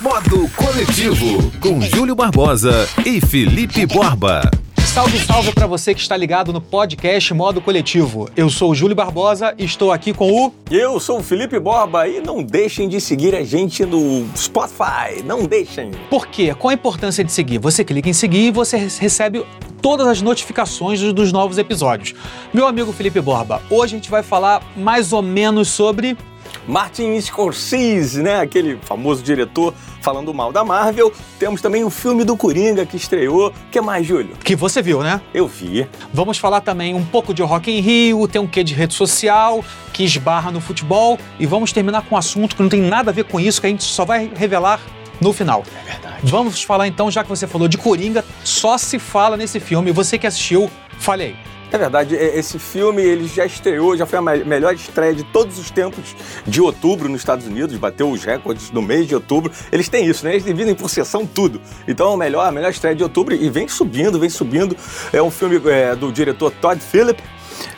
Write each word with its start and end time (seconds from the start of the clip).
Modo 0.00 0.50
Coletivo, 0.56 1.52
com 1.60 1.80
Júlio 1.80 2.16
Barbosa 2.16 2.88
e 3.06 3.20
Felipe 3.20 3.86
Borba. 3.86 4.50
Salve, 4.84 5.16
salve 5.20 5.52
para 5.52 5.68
você 5.68 5.94
que 5.94 6.00
está 6.00 6.16
ligado 6.16 6.52
no 6.52 6.60
podcast 6.60 7.32
Modo 7.32 7.60
Coletivo. 7.60 8.28
Eu 8.36 8.50
sou 8.50 8.72
o 8.72 8.74
Júlio 8.74 8.96
Barbosa 8.96 9.54
e 9.56 9.64
estou 9.64 9.92
aqui 9.92 10.12
com 10.12 10.32
o. 10.32 10.52
Eu 10.68 10.98
sou 10.98 11.20
o 11.20 11.22
Felipe 11.22 11.60
Borba 11.60 12.08
e 12.08 12.20
não 12.20 12.42
deixem 12.42 12.88
de 12.88 13.00
seguir 13.00 13.36
a 13.36 13.44
gente 13.44 13.84
no 13.86 14.26
Spotify. 14.36 15.22
Não 15.24 15.44
deixem. 15.44 15.92
Por 16.10 16.26
quê? 16.26 16.52
Qual 16.56 16.70
a 16.70 16.74
importância 16.74 17.22
de 17.22 17.30
seguir? 17.30 17.58
Você 17.58 17.84
clica 17.84 18.10
em 18.10 18.12
seguir 18.12 18.48
e 18.48 18.50
você 18.50 18.76
recebe 18.76 19.46
todas 19.80 20.08
as 20.08 20.20
notificações 20.20 21.00
dos 21.12 21.30
novos 21.30 21.56
episódios. 21.56 22.14
Meu 22.52 22.66
amigo 22.66 22.92
Felipe 22.92 23.20
Borba, 23.20 23.62
hoje 23.70 23.94
a 23.94 23.96
gente 23.98 24.10
vai 24.10 24.24
falar 24.24 24.60
mais 24.76 25.12
ou 25.12 25.22
menos 25.22 25.68
sobre 25.68 26.16
Martin 26.66 27.20
Scorsese, 27.20 28.22
né? 28.22 28.40
Aquele 28.40 28.78
famoso 28.82 29.22
diretor 29.22 29.74
falando 30.00 30.32
mal 30.34 30.52
da 30.52 30.64
Marvel. 30.64 31.12
Temos 31.38 31.60
também 31.60 31.84
o 31.84 31.90
filme 31.90 32.24
do 32.24 32.36
Coringa 32.36 32.84
que 32.84 32.96
estreou. 32.96 33.48
O 33.48 33.70
que 33.70 33.80
mais, 33.80 34.06
Júlio? 34.06 34.36
Que 34.42 34.54
você 34.54 34.82
viu, 34.82 35.02
né? 35.02 35.20
Eu 35.32 35.46
vi. 35.46 35.86
Vamos 36.12 36.38
falar 36.38 36.60
também 36.60 36.94
um 36.94 37.04
pouco 37.04 37.32
de 37.32 37.42
Rock 37.42 37.70
in 37.70 37.80
Rio, 37.80 38.28
tem 38.28 38.40
um 38.40 38.46
quê 38.46 38.62
de 38.62 38.74
rede 38.74 38.94
social, 38.94 39.64
que 39.92 40.04
esbarra 40.04 40.50
no 40.50 40.60
futebol. 40.60 41.18
E 41.38 41.46
vamos 41.46 41.72
terminar 41.72 42.02
com 42.02 42.14
um 42.14 42.18
assunto 42.18 42.56
que 42.56 42.62
não 42.62 42.68
tem 42.68 42.80
nada 42.80 43.10
a 43.10 43.14
ver 43.14 43.24
com 43.24 43.38
isso, 43.38 43.60
que 43.60 43.66
a 43.66 43.70
gente 43.70 43.84
só 43.84 44.04
vai 44.04 44.30
revelar 44.34 44.80
no 45.20 45.32
final. 45.32 45.62
É 45.80 45.90
verdade. 45.90 46.18
Vamos 46.24 46.62
falar 46.62 46.88
então, 46.88 47.10
já 47.10 47.22
que 47.22 47.28
você 47.28 47.46
falou 47.46 47.68
de 47.68 47.78
Coringa, 47.78 48.24
só 48.44 48.76
se 48.76 48.98
fala 48.98 49.36
nesse 49.36 49.60
filme. 49.60 49.92
Você 49.92 50.18
que 50.18 50.26
assistiu, 50.26 50.70
fale 50.98 51.22
aí. 51.22 51.51
É 51.72 51.78
verdade, 51.78 52.14
esse 52.14 52.58
filme 52.58 53.00
ele 53.00 53.26
já 53.26 53.46
estreou, 53.46 53.96
já 53.96 54.04
foi 54.04 54.18
a 54.18 54.22
melhor 54.22 54.74
estreia 54.74 55.14
de 55.14 55.24
todos 55.24 55.58
os 55.58 55.70
tempos 55.70 56.14
de 56.46 56.60
outubro 56.60 57.08
nos 57.08 57.22
Estados 57.22 57.46
Unidos, 57.46 57.74
bateu 57.78 58.10
os 58.10 58.22
recordes 58.22 58.70
no 58.70 58.82
mês 58.82 59.08
de 59.08 59.14
outubro. 59.14 59.50
Eles 59.72 59.88
têm 59.88 60.04
isso, 60.04 60.22
né? 60.22 60.32
Eles 60.32 60.44
dividem 60.44 60.74
por 60.74 60.90
sessão 60.90 61.26
tudo. 61.26 61.62
Então, 61.88 62.12
a 62.12 62.16
melhor, 62.18 62.46
a 62.46 62.52
melhor 62.52 62.70
estreia 62.70 62.94
de 62.94 63.02
outubro 63.02 63.34
e 63.34 63.48
vem 63.48 63.66
subindo, 63.68 64.20
vem 64.20 64.28
subindo. 64.28 64.76
É 65.14 65.22
um 65.22 65.30
filme 65.30 65.62
é, 65.70 65.96
do 65.96 66.12
diretor 66.12 66.52
Todd 66.60 66.78
Phillips 66.78 67.24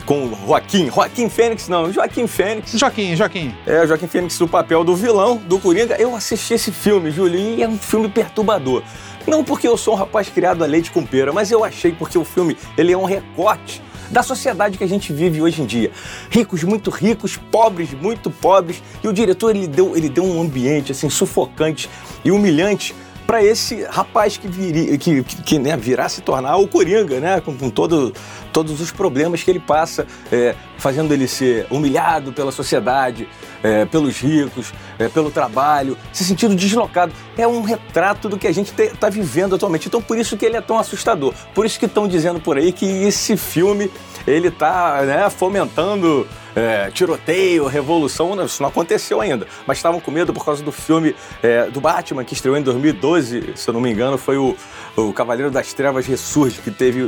com 0.05 0.29
Joaquim, 0.45 0.87
Joaquim 0.87 1.29
Fênix, 1.29 1.67
não, 1.67 1.91
Joaquim 1.91 2.27
Fênix. 2.27 2.71
Joaquim, 2.77 3.15
Joaquim. 3.15 3.55
É, 3.65 3.87
Joaquim 3.87 4.07
Fênix 4.07 4.37
do 4.37 4.47
papel 4.47 4.83
do 4.83 4.95
vilão, 4.95 5.37
do 5.37 5.57
Coringa. 5.59 5.95
Eu 5.95 6.15
assisti 6.15 6.53
esse 6.53 6.71
filme, 6.71 7.11
Júlio, 7.11 7.39
e 7.39 7.63
é 7.63 7.67
um 7.67 7.77
filme 7.77 8.09
perturbador. 8.09 8.83
Não 9.27 9.43
porque 9.43 9.67
eu 9.67 9.77
sou 9.77 9.93
um 9.93 9.97
rapaz 9.97 10.29
criado 10.29 10.63
a 10.63 10.67
leite 10.67 10.91
com 10.91 11.05
pera, 11.05 11.33
mas 11.33 11.51
eu 11.51 11.63
achei 11.63 11.91
porque 11.91 12.17
o 12.17 12.23
filme 12.23 12.55
ele 12.77 12.91
é 12.91 12.97
um 12.97 13.05
recorte 13.05 13.81
da 14.11 14.21
sociedade 14.21 14.77
que 14.77 14.83
a 14.83 14.87
gente 14.87 15.11
vive 15.11 15.41
hoje 15.41 15.61
em 15.61 15.65
dia. 15.65 15.91
Ricos 16.29 16.63
muito 16.63 16.89
ricos, 16.91 17.37
pobres 17.37 17.91
muito 17.93 18.29
pobres, 18.29 18.81
e 19.03 19.07
o 19.07 19.13
diretor 19.13 19.55
ele 19.55 19.67
deu, 19.67 19.97
ele 19.97 20.09
deu 20.09 20.23
um 20.23 20.39
ambiente 20.39 20.91
assim 20.91 21.09
sufocante 21.09 21.89
e 22.23 22.31
humilhante 22.31 22.93
para 23.25 23.43
esse 23.43 23.83
rapaz 23.83 24.37
que, 24.37 24.47
viria, 24.47 24.97
que, 24.97 25.23
que, 25.23 25.41
que 25.41 25.59
né, 25.59 25.75
virá 25.75 26.07
se 26.07 26.21
tornar 26.21 26.57
o 26.57 26.67
Coringa, 26.67 27.19
né, 27.19 27.41
com, 27.41 27.55
com 27.55 27.69
todo, 27.69 28.13
todos 28.53 28.79
os 28.79 28.91
problemas 28.91 29.43
que 29.43 29.49
ele 29.49 29.59
passa, 29.59 30.05
é, 30.31 30.55
fazendo 30.77 31.13
ele 31.13 31.27
ser 31.27 31.65
humilhado 31.69 32.31
pela 32.31 32.51
sociedade, 32.51 33.27
é, 33.63 33.85
pelos 33.85 34.19
ricos, 34.19 34.71
é, 34.99 35.09
pelo 35.09 35.31
trabalho, 35.31 35.97
se 36.13 36.23
sentindo 36.23 36.55
deslocado. 36.55 37.11
É 37.37 37.47
um 37.47 37.61
retrato 37.61 38.29
do 38.29 38.37
que 38.37 38.47
a 38.47 38.53
gente 38.53 38.73
está 38.79 39.09
vivendo 39.09 39.55
atualmente. 39.55 39.87
Então, 39.87 40.01
por 40.01 40.17
isso 40.17 40.37
que 40.37 40.45
ele 40.45 40.57
é 40.57 40.61
tão 40.61 40.77
assustador. 40.77 41.33
Por 41.53 41.65
isso 41.65 41.79
que 41.79 41.85
estão 41.85 42.07
dizendo 42.07 42.39
por 42.39 42.57
aí 42.57 42.71
que 42.71 42.85
esse 42.85 43.35
filme 43.35 43.91
ele 44.27 44.49
está 44.49 45.01
né, 45.01 45.29
fomentando 45.29 46.27
é, 46.55 46.89
tiroteio, 46.91 47.65
revolução, 47.67 48.43
isso 48.43 48.61
não 48.61 48.69
aconteceu 48.69 49.21
ainda. 49.21 49.47
Mas 49.67 49.77
estavam 49.77 49.99
com 49.99 50.11
medo 50.11 50.33
por 50.33 50.45
causa 50.45 50.63
do 50.63 50.71
filme 50.71 51.15
é, 51.43 51.65
do 51.69 51.81
Batman, 51.81 52.23
que 52.23 52.33
estreou 52.33 52.57
em 52.57 52.61
2012, 52.61 53.53
se 53.55 53.69
eu 53.69 53.73
não 53.73 53.81
me 53.81 53.91
engano, 53.91 54.17
foi 54.17 54.37
o, 54.37 54.55
o 54.95 55.11
Cavaleiro 55.13 55.51
das 55.51 55.73
Trevas 55.73 56.05
Ressurge, 56.05 56.61
que 56.61 56.71
teve 56.71 57.01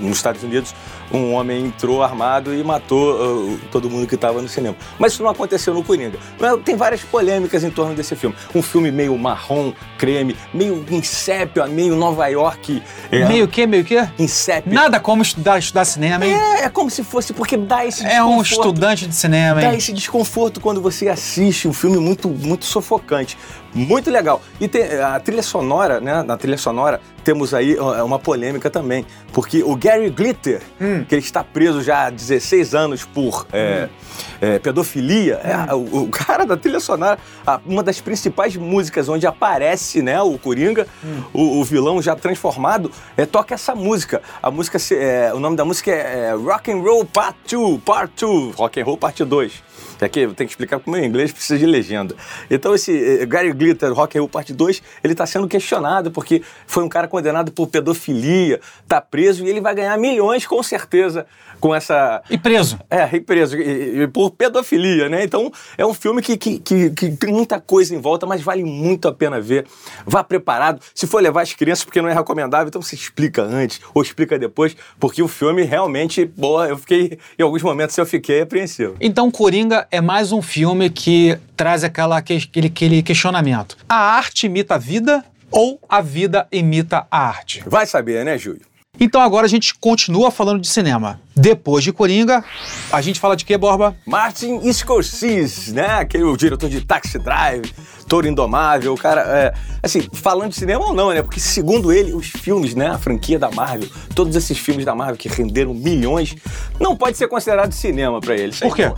nos 0.00 0.16
Estados 0.16 0.42
Unidos 0.42 0.74
um 1.12 1.32
homem 1.32 1.66
entrou 1.66 2.02
armado 2.02 2.54
e 2.54 2.62
matou 2.62 3.14
uh, 3.14 3.60
todo 3.70 3.90
mundo 3.90 4.06
que 4.06 4.14
estava 4.14 4.40
no 4.40 4.48
cinema. 4.48 4.76
Mas 4.98 5.12
isso 5.12 5.22
não 5.22 5.30
aconteceu 5.30 5.74
no 5.74 5.82
Coringa. 5.82 6.18
Tem 6.64 6.76
várias 6.76 7.02
polêmicas 7.02 7.64
em 7.64 7.70
torno 7.70 7.94
desse 7.94 8.14
filme. 8.14 8.36
Um 8.54 8.62
filme 8.62 8.90
meio 8.92 9.16
marrom, 9.18 9.72
creme, 9.98 10.36
meio 10.54 10.84
insépio, 10.90 11.66
meio 11.68 11.96
Nova 11.96 12.26
York. 12.28 12.82
É, 13.10 13.26
meio 13.26 13.48
que, 13.48 13.66
meio 13.66 13.84
que? 13.84 13.96
Insépio. 14.18 14.72
Nada 14.72 15.00
como 15.00 15.22
estudar, 15.22 15.58
estudar 15.58 15.84
cinema, 15.84 16.24
hein? 16.24 16.34
É, 16.34 16.64
é 16.64 16.68
como 16.68 16.90
se 16.90 17.02
fosse, 17.02 17.32
porque 17.32 17.56
dá 17.56 17.84
esse 17.84 18.06
É 18.06 18.22
um 18.22 18.40
estudante 18.40 18.89
de 18.94 19.14
cinema, 19.14 19.62
hein? 19.62 19.68
Dá 19.70 19.74
esse 19.76 19.92
desconforto 19.92 20.60
quando 20.60 20.80
você 20.80 21.08
assiste 21.08 21.66
um 21.68 21.72
filme 21.72 21.98
muito, 21.98 22.28
muito 22.28 22.64
sufocante. 22.64 23.36
Muito 23.74 24.10
legal. 24.10 24.42
E 24.60 24.66
tem, 24.66 24.82
a 25.00 25.18
trilha 25.20 25.42
sonora, 25.42 26.00
né? 26.00 26.22
Na 26.22 26.36
trilha 26.36 26.58
sonora 26.58 27.00
temos 27.22 27.54
aí 27.54 27.76
uma 27.78 28.18
polêmica 28.18 28.68
também. 28.70 29.06
Porque 29.32 29.62
o 29.62 29.76
Gary 29.76 30.10
Glitter, 30.10 30.60
hum. 30.80 31.04
que 31.08 31.14
ele 31.14 31.22
está 31.22 31.44
preso 31.44 31.82
já 31.82 32.06
há 32.06 32.10
16 32.10 32.74
anos 32.74 33.04
por 33.04 33.46
é, 33.52 33.88
hum. 33.88 34.24
é, 34.40 34.58
pedofilia, 34.58 35.34
é, 35.44 35.74
hum. 35.74 35.88
o, 35.92 36.02
o, 36.02 36.08
cara 36.08 36.44
da 36.44 36.56
trilha 36.56 36.80
sonora, 36.80 37.18
uma 37.64 37.82
das 37.82 38.00
principais 38.00 38.56
músicas 38.56 39.08
onde 39.08 39.26
aparece 39.26 40.02
né, 40.02 40.20
o 40.20 40.36
Coringa, 40.38 40.86
hum. 41.04 41.22
o, 41.32 41.60
o, 41.60 41.64
vilão 41.64 42.02
já 42.02 42.16
transformado, 42.16 42.90
é, 43.16 43.24
toca 43.24 43.54
essa 43.54 43.74
música. 43.74 44.20
A 44.42 44.50
música, 44.50 44.78
é, 44.94 45.32
o 45.32 45.38
nome 45.38 45.56
da 45.56 45.64
música 45.64 45.90
é, 45.90 46.30
é 46.30 46.32
Rock 46.32 46.72
and 46.72 46.80
Roll 46.80 47.04
Part 47.04 47.38
2, 47.48 47.80
Part 47.82 48.12
2, 48.18 48.54
Rock 48.56 48.80
and 48.80 48.84
Roll 48.84 48.96
Parte 48.96 49.24
2. 49.24 49.70
É 50.00 50.08
que 50.08 50.20
eu 50.20 50.34
tenho 50.34 50.48
que 50.48 50.52
explicar 50.52 50.80
como 50.80 50.96
é 50.96 51.04
inglês, 51.04 51.32
precisa 51.32 51.58
de 51.58 51.66
legenda. 51.66 52.14
Então 52.50 52.74
esse 52.74 53.20
eh, 53.20 53.26
Gary 53.26 53.52
Glitter, 53.52 53.92
Rock 53.92 54.16
and 54.16 54.22
Roll 54.22 54.28
Parte 54.28 54.52
2, 54.52 54.82
ele 55.04 55.12
está 55.12 55.26
sendo 55.26 55.46
questionado 55.46 56.10
porque 56.10 56.42
foi 56.66 56.82
um 56.82 56.88
cara 56.88 57.06
condenado 57.06 57.52
por 57.52 57.66
pedofilia, 57.66 58.60
está 58.82 59.00
preso 59.00 59.44
e 59.44 59.48
ele 59.48 59.60
vai 59.60 59.74
ganhar 59.74 59.96
milhões 59.98 60.46
com 60.46 60.62
certeza 60.62 61.26
com 61.60 61.74
essa... 61.74 62.22
E 62.30 62.38
preso. 62.38 62.78
É, 62.90 63.08
e 63.14 63.20
preso, 63.20 63.56
e, 63.56 64.02
e 64.02 64.08
por 64.08 64.30
pedofilia, 64.30 65.08
né? 65.08 65.22
Então 65.22 65.52
é 65.76 65.84
um 65.84 65.92
filme 65.92 66.22
que, 66.22 66.36
que, 66.36 66.58
que, 66.58 66.90
que, 66.90 67.10
tem 67.10 67.32
muita 67.32 67.60
coisa 67.60 67.94
em 67.94 68.00
volta, 68.00 68.26
mas 68.26 68.40
vale 68.40 68.64
muito 68.64 69.06
a 69.06 69.12
pena 69.12 69.40
ver. 69.40 69.66
Vá 70.06 70.24
preparado. 70.24 70.80
Se 70.94 71.06
for 71.06 71.22
levar 71.22 71.42
as 71.42 71.52
crianças, 71.52 71.84
porque 71.84 72.00
não 72.00 72.08
é 72.08 72.14
recomendável, 72.14 72.68
então 72.68 72.80
você 72.80 72.94
explica 72.94 73.42
antes 73.42 73.80
ou 73.94 74.02
explica 74.02 74.38
depois, 74.38 74.74
porque 74.98 75.22
o 75.22 75.28
filme 75.28 75.62
realmente, 75.62 76.24
boa, 76.24 76.68
eu 76.68 76.78
fiquei, 76.78 77.18
em 77.38 77.42
alguns 77.42 77.62
momentos 77.62 77.96
eu 77.98 78.06
fiquei 78.06 78.40
apreensivo. 78.40 78.96
Então 78.98 79.30
Coringa 79.30 79.86
é 79.90 80.00
mais 80.00 80.32
um 80.32 80.40
filme 80.40 80.88
que 80.88 81.36
traz 81.56 81.82
aquela, 81.82 82.16
aquele, 82.16 82.66
aquele 82.66 83.02
questionamento. 83.02 83.76
A 83.88 83.96
arte 83.96 84.46
imita 84.46 84.76
a 84.76 84.78
vida 84.78 85.24
ou 85.50 85.80
a 85.88 86.00
vida 86.00 86.46
imita 86.52 87.06
a 87.10 87.26
arte? 87.26 87.62
Vai 87.66 87.86
saber, 87.86 88.24
né, 88.24 88.38
Júlio? 88.38 88.62
Então 88.98 89.20
agora 89.20 89.46
a 89.46 89.48
gente 89.48 89.74
continua 89.74 90.30
falando 90.30 90.60
de 90.60 90.68
cinema. 90.68 91.20
Depois 91.34 91.82
de 91.82 91.92
Coringa, 91.92 92.44
a 92.92 93.00
gente 93.00 93.18
fala 93.18 93.34
de 93.34 93.44
quê, 93.44 93.56
Borba? 93.56 93.96
Martin 94.06 94.60
Scorsese, 94.72 95.72
né? 95.72 95.86
Aquele 96.00 96.36
diretor 96.36 96.68
de 96.68 96.82
Taxi 96.82 97.18
Drive, 97.18 97.72
Toro 98.06 98.28
Indomável, 98.28 98.92
o 98.92 98.98
cara, 98.98 99.22
é, 99.22 99.54
assim, 99.82 100.06
falando 100.12 100.50
de 100.50 100.56
cinema 100.56 100.84
ou 100.84 100.92
não, 100.92 101.10
né? 101.14 101.22
Porque 101.22 101.40
segundo 101.40 101.92
ele, 101.92 102.12
os 102.12 102.26
filmes, 102.26 102.74
né, 102.74 102.88
a 102.88 102.98
franquia 102.98 103.38
da 103.38 103.50
Marvel, 103.50 103.88
todos 104.14 104.36
esses 104.36 104.58
filmes 104.58 104.84
da 104.84 104.94
Marvel 104.94 105.16
que 105.16 105.28
renderam 105.28 105.72
milhões, 105.72 106.34
não 106.78 106.94
pode 106.94 107.16
ser 107.16 107.26
considerado 107.28 107.72
cinema 107.72 108.20
para 108.20 108.34
ele. 108.34 108.54
Por 108.54 108.76
quê? 108.76 108.92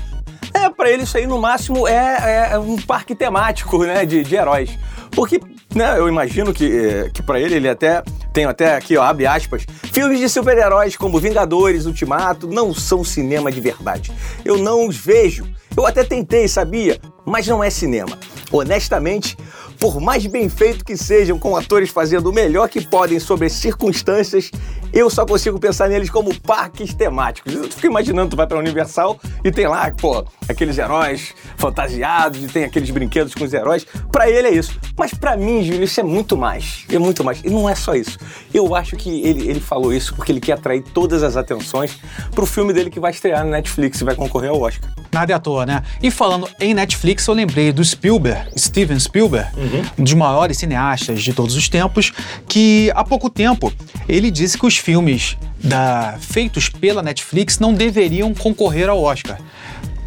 É, 0.54 0.68
pra 0.68 0.90
ele 0.90 1.04
isso 1.04 1.16
aí 1.16 1.26
no 1.26 1.38
máximo 1.38 1.86
é, 1.88 2.50
é 2.52 2.58
um 2.58 2.76
parque 2.76 3.14
temático, 3.14 3.78
né, 3.84 4.04
de, 4.04 4.22
de 4.22 4.34
heróis. 4.34 4.70
Porque, 5.10 5.40
né, 5.74 5.98
eu 5.98 6.08
imagino 6.08 6.52
que, 6.52 6.64
é, 6.64 7.10
que 7.10 7.22
para 7.22 7.38
ele, 7.38 7.54
ele 7.54 7.68
até 7.68 8.02
tem 8.32 8.46
até 8.46 8.74
aqui, 8.74 8.96
ó, 8.96 9.02
abre 9.02 9.26
aspas, 9.26 9.66
filmes 9.92 10.18
de 10.18 10.28
super-heróis 10.28 10.96
como 10.96 11.20
Vingadores, 11.20 11.84
Ultimato, 11.84 12.46
não 12.46 12.72
são 12.72 13.04
cinema 13.04 13.52
de 13.52 13.60
verdade. 13.60 14.10
Eu 14.44 14.56
não 14.56 14.88
os 14.88 14.96
vejo. 14.96 15.46
Eu 15.76 15.86
até 15.86 16.03
tentei, 16.03 16.48
sabia? 16.48 16.98
Mas 17.24 17.47
não 17.47 17.62
é 17.62 17.68
cinema. 17.68 18.18
Honestamente, 18.50 19.36
por 19.82 20.00
mais 20.00 20.24
bem 20.28 20.48
feito 20.48 20.84
que 20.84 20.96
sejam, 20.96 21.36
com 21.40 21.56
atores 21.56 21.90
fazendo 21.90 22.30
o 22.30 22.32
melhor 22.32 22.68
que 22.68 22.86
podem 22.86 23.18
sobre 23.18 23.46
as 23.46 23.52
circunstâncias, 23.54 24.48
eu 24.92 25.10
só 25.10 25.26
consigo 25.26 25.58
pensar 25.58 25.88
neles 25.88 26.08
como 26.08 26.32
parques 26.38 26.94
temáticos. 26.94 27.52
Eu 27.52 27.64
fico 27.64 27.86
imaginando, 27.86 28.30
tu 28.30 28.36
vai 28.36 28.46
pra 28.46 28.58
Universal 28.58 29.18
e 29.42 29.50
tem 29.50 29.66
lá, 29.66 29.90
pô, 29.90 30.24
aqueles 30.48 30.78
heróis 30.78 31.34
fantasiados 31.56 32.44
e 32.44 32.46
tem 32.46 32.62
aqueles 32.62 32.90
brinquedos 32.90 33.34
com 33.34 33.42
os 33.42 33.52
heróis. 33.52 33.84
Para 34.12 34.30
ele 34.30 34.46
é 34.46 34.54
isso. 34.54 34.78
Mas 34.96 35.12
para 35.14 35.36
mim, 35.36 35.64
Júlio, 35.64 35.82
isso 35.82 35.98
é 35.98 36.04
muito 36.04 36.36
mais. 36.36 36.84
É 36.88 36.98
muito 36.98 37.24
mais. 37.24 37.42
E 37.42 37.50
não 37.50 37.68
é 37.68 37.74
só 37.74 37.96
isso. 37.96 38.18
Eu 38.54 38.76
acho 38.76 38.94
que 38.96 39.22
ele, 39.22 39.48
ele 39.48 39.60
falou 39.60 39.92
isso 39.92 40.14
porque 40.14 40.30
ele 40.30 40.40
quer 40.40 40.52
atrair 40.52 40.84
todas 40.94 41.24
as 41.24 41.36
atenções 41.36 41.98
pro 42.32 42.46
filme 42.46 42.72
dele 42.72 42.88
que 42.88 43.00
vai 43.00 43.10
estrear 43.10 43.44
na 43.44 43.50
Netflix 43.50 44.00
e 44.00 44.04
vai 44.04 44.14
concorrer 44.14 44.50
ao 44.50 44.60
Oscar. 44.60 44.92
Nada 45.10 45.32
é 45.32 45.34
à 45.34 45.38
toa, 45.38 45.66
né? 45.66 45.82
E 46.02 46.10
falando 46.10 46.48
em 46.60 46.72
Netflix, 46.72 47.26
eu 47.26 47.34
lembrei 47.34 47.72
do 47.72 47.84
Spielberg, 47.84 48.48
Steven 48.58 48.98
Spielberg, 48.98 49.48
uhum. 49.58 49.72
Um 49.98 50.04
dos 50.04 50.15
maiores 50.15 50.59
cineastas 50.59 51.22
de 51.22 51.33
todos 51.33 51.57
os 51.57 51.69
tempos, 51.69 52.13
que 52.48 52.91
há 52.95 53.04
pouco 53.04 53.30
tempo 53.30 53.72
ele 54.09 54.30
disse 54.30 54.59
que 54.59 54.66
os 54.66 54.77
filmes 54.77 55.36
da, 55.63 56.16
feitos 56.21 56.69
pela 56.69 57.03
Netflix 57.03 57.59
não 57.59 57.72
deveriam 57.72 58.34
concorrer 58.34 58.89
ao 58.89 59.03
Oscar. 59.03 59.39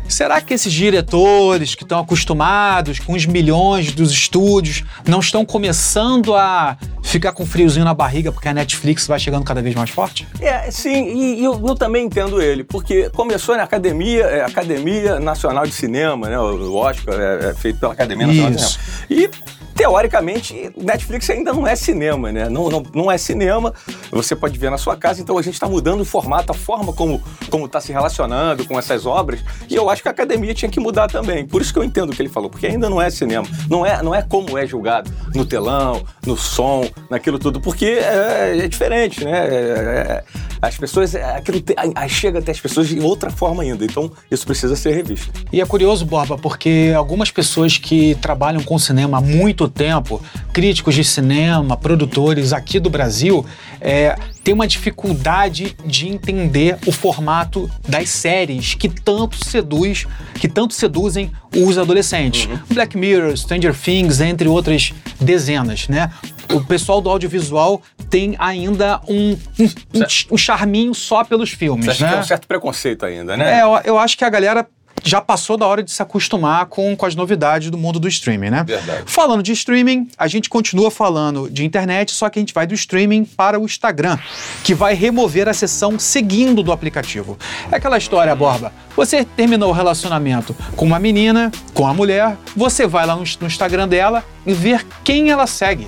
Será 0.07 0.39
que 0.39 0.53
esses 0.53 0.71
diretores 0.71 1.73
que 1.73 1.83
estão 1.83 1.99
acostumados 1.99 2.99
com 2.99 3.13
os 3.13 3.25
milhões 3.25 3.91
dos 3.91 4.11
estúdios 4.11 4.83
não 5.07 5.19
estão 5.19 5.43
começando 5.43 6.35
a 6.35 6.77
ficar 7.01 7.31
com 7.31 7.45
friozinho 7.45 7.85
na 7.85 7.93
barriga 7.93 8.31
porque 8.31 8.47
a 8.47 8.53
Netflix 8.53 9.07
vai 9.07 9.19
chegando 9.19 9.43
cada 9.43 9.61
vez 9.61 9.73
mais 9.73 9.89
forte? 9.89 10.27
É, 10.39 10.69
sim, 10.69 11.05
e, 11.07 11.39
e 11.39 11.43
eu, 11.43 11.61
eu, 11.65 11.75
também 11.75 12.05
entendo 12.05 12.41
ele, 12.41 12.63
porque 12.63 13.09
começou 13.11 13.57
na 13.57 13.63
Academia, 13.63 14.23
é, 14.25 14.43
Academia 14.43 15.19
Nacional 15.19 15.65
de 15.65 15.73
Cinema, 15.73 16.29
né? 16.29 16.39
O 16.39 16.75
Oscar 16.75 17.15
é, 17.19 17.49
é 17.49 17.53
feito 17.55 17.79
pela 17.79 17.93
Academia 17.93 18.27
Nacional 18.27 18.51
Isso. 18.51 18.79
de 19.07 19.15
Cinema. 19.15 19.31
E 19.31 19.54
teoricamente, 19.75 20.71
Netflix 20.77 21.29
ainda 21.29 21.53
não 21.53 21.67
é 21.67 21.75
cinema, 21.75 22.31
né? 22.31 22.47
Não, 22.47 22.69
não, 22.69 22.83
não 22.93 23.11
é 23.11 23.17
cinema, 23.17 23.73
você 24.09 24.33
pode 24.33 24.57
ver 24.57 24.71
na 24.71 24.77
sua 24.77 24.95
casa, 24.95 25.21
então 25.21 25.37
a 25.37 25.41
gente 25.41 25.55
está 25.55 25.67
mudando 25.67 25.99
o 25.99 26.05
formato, 26.05 26.53
a 26.53 26.55
forma 26.55 26.93
como 26.93 27.21
está 27.65 27.81
se 27.81 27.91
relacionando 27.91 28.65
com 28.65 28.79
essas 28.79 29.05
obras, 29.05 29.41
e 29.69 29.75
eu 29.75 29.89
acho 29.89 30.01
que 30.01 30.07
a 30.07 30.11
academia 30.11 30.53
tinha 30.53 30.71
que 30.71 30.79
mudar 30.79 31.09
também. 31.09 31.45
Por 31.45 31.61
isso 31.61 31.73
que 31.73 31.79
eu 31.79 31.83
entendo 31.83 32.11
o 32.11 32.15
que 32.15 32.21
ele 32.21 32.29
falou, 32.29 32.49
porque 32.49 32.65
ainda 32.65 32.89
não 32.89 33.01
é 33.01 33.09
cinema, 33.09 33.45
não 33.69 33.85
é, 33.85 34.01
não 34.01 34.15
é 34.15 34.21
como 34.21 34.57
é 34.57 34.65
julgado 34.65 35.11
no 35.35 35.45
telão, 35.45 36.05
no 36.25 36.37
som, 36.37 36.89
naquilo 37.09 37.37
tudo, 37.37 37.59
porque 37.59 37.85
é, 37.85 38.57
é 38.57 38.67
diferente, 38.69 39.25
né? 39.25 39.31
É, 39.31 39.55
é, 39.55 40.23
as 40.61 40.77
pessoas, 40.77 41.13
é, 41.13 41.23
aquilo 41.35 41.59
te, 41.59 41.75
chega 42.07 42.39
até 42.39 42.51
as 42.51 42.59
pessoas 42.59 42.87
de 42.87 42.99
outra 43.01 43.29
forma 43.29 43.61
ainda, 43.61 43.83
então 43.83 44.09
isso 44.31 44.45
precisa 44.45 44.75
ser 44.75 44.93
revisto. 44.93 45.29
E 45.51 45.59
é 45.59 45.65
curioso, 45.65 46.05
Borba, 46.05 46.37
porque 46.37 46.93
algumas 46.95 47.29
pessoas 47.29 47.77
que 47.77 48.15
trabalham 48.15 48.63
com 48.63 48.79
cinema 48.79 49.17
há 49.17 49.21
muito 49.21 49.64
muito 49.65 49.69
tempo, 49.69 50.21
críticos 50.53 50.95
de 50.95 51.03
cinema, 51.03 51.75
produtores 51.75 52.53
aqui 52.53 52.79
do 52.79 52.89
Brasil, 52.89 53.45
é, 53.81 54.15
têm 54.43 54.53
uma 54.53 54.67
dificuldade 54.67 55.75
de 55.85 56.07
entender 56.07 56.77
o 56.85 56.91
formato 56.91 57.69
das 57.87 58.09
séries 58.09 58.75
que 58.75 58.87
tanto 58.87 59.43
seduz, 59.43 60.07
que 60.35 60.47
tanto 60.47 60.73
seduzem 60.73 61.31
os 61.55 61.77
adolescentes. 61.77 62.45
Uhum. 62.45 62.59
Black 62.73 62.97
Mirror, 62.97 63.35
Stranger 63.35 63.75
Things, 63.75 64.21
entre 64.21 64.47
outras 64.47 64.93
dezenas, 65.19 65.87
né? 65.87 66.11
O 66.53 66.61
pessoal 66.61 67.01
do 67.01 67.09
audiovisual 67.09 67.81
tem 68.09 68.35
ainda 68.37 69.01
um, 69.07 69.31
um, 69.59 69.65
um, 69.65 70.05
um 70.31 70.37
charminho 70.37 70.93
só 70.93 71.23
pelos 71.23 71.49
filmes, 71.49 71.85
Você 71.85 72.03
né? 72.03 72.11
tem 72.11 72.19
um 72.19 72.23
certo 72.23 72.47
preconceito 72.47 73.05
ainda, 73.05 73.35
né? 73.35 73.59
É, 73.59 73.63
eu, 73.63 73.79
eu 73.83 73.97
acho 73.97 74.17
que 74.17 74.23
a 74.23 74.29
galera 74.29 74.67
já 75.05 75.21
passou 75.21 75.55
da 75.55 75.67
hora 75.67 75.83
de 75.83 75.91
se 75.91 76.01
acostumar 76.01 76.65
com, 76.65 76.95
com 76.95 77.05
as 77.05 77.15
novidades 77.15 77.69
do 77.69 77.77
mundo 77.77 77.99
do 77.99 78.07
streaming, 78.07 78.49
né? 78.49 78.63
Verdade. 78.63 79.03
Falando 79.05 79.43
de 79.43 79.51
streaming, 79.51 80.09
a 80.17 80.27
gente 80.27 80.49
continua 80.49 80.89
falando 80.89 81.47
de 81.47 81.63
internet, 81.63 82.11
só 82.11 82.27
que 82.27 82.39
a 82.39 82.41
gente 82.41 82.53
vai 82.53 82.65
do 82.65 82.73
streaming 82.73 83.23
para 83.23 83.59
o 83.59 83.65
Instagram, 83.65 84.17
que 84.63 84.73
vai 84.73 84.95
remover 84.95 85.47
a 85.47 85.53
seção 85.53 85.99
seguindo 85.99 86.63
do 86.63 86.71
aplicativo. 86.71 87.37
É 87.71 87.75
aquela 87.75 87.99
história, 87.99 88.35
Borba. 88.35 88.73
Você 88.95 89.23
terminou 89.23 89.69
o 89.69 89.73
relacionamento 89.73 90.55
com 90.75 90.85
uma 90.85 90.99
menina, 90.99 91.51
com 91.73 91.85
a 91.85 91.93
mulher, 91.93 92.35
você 92.55 92.87
vai 92.87 93.05
lá 93.05 93.15
no, 93.15 93.23
no 93.39 93.47
Instagram 93.47 93.87
dela 93.87 94.23
e 94.43 94.53
ver 94.53 94.85
quem 95.03 95.29
ela 95.29 95.45
segue 95.45 95.87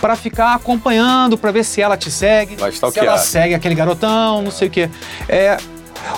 para 0.00 0.16
ficar 0.16 0.54
acompanhando, 0.54 1.36
para 1.36 1.50
ver 1.50 1.64
se 1.64 1.80
ela 1.80 1.96
te 1.96 2.10
segue, 2.10 2.56
se 2.92 2.98
ela 2.98 3.18
segue 3.18 3.54
aquele 3.54 3.74
garotão, 3.74 4.42
não 4.42 4.50
sei 4.50 4.68
o 4.68 4.70
quê. 4.70 4.90
É, 5.28 5.58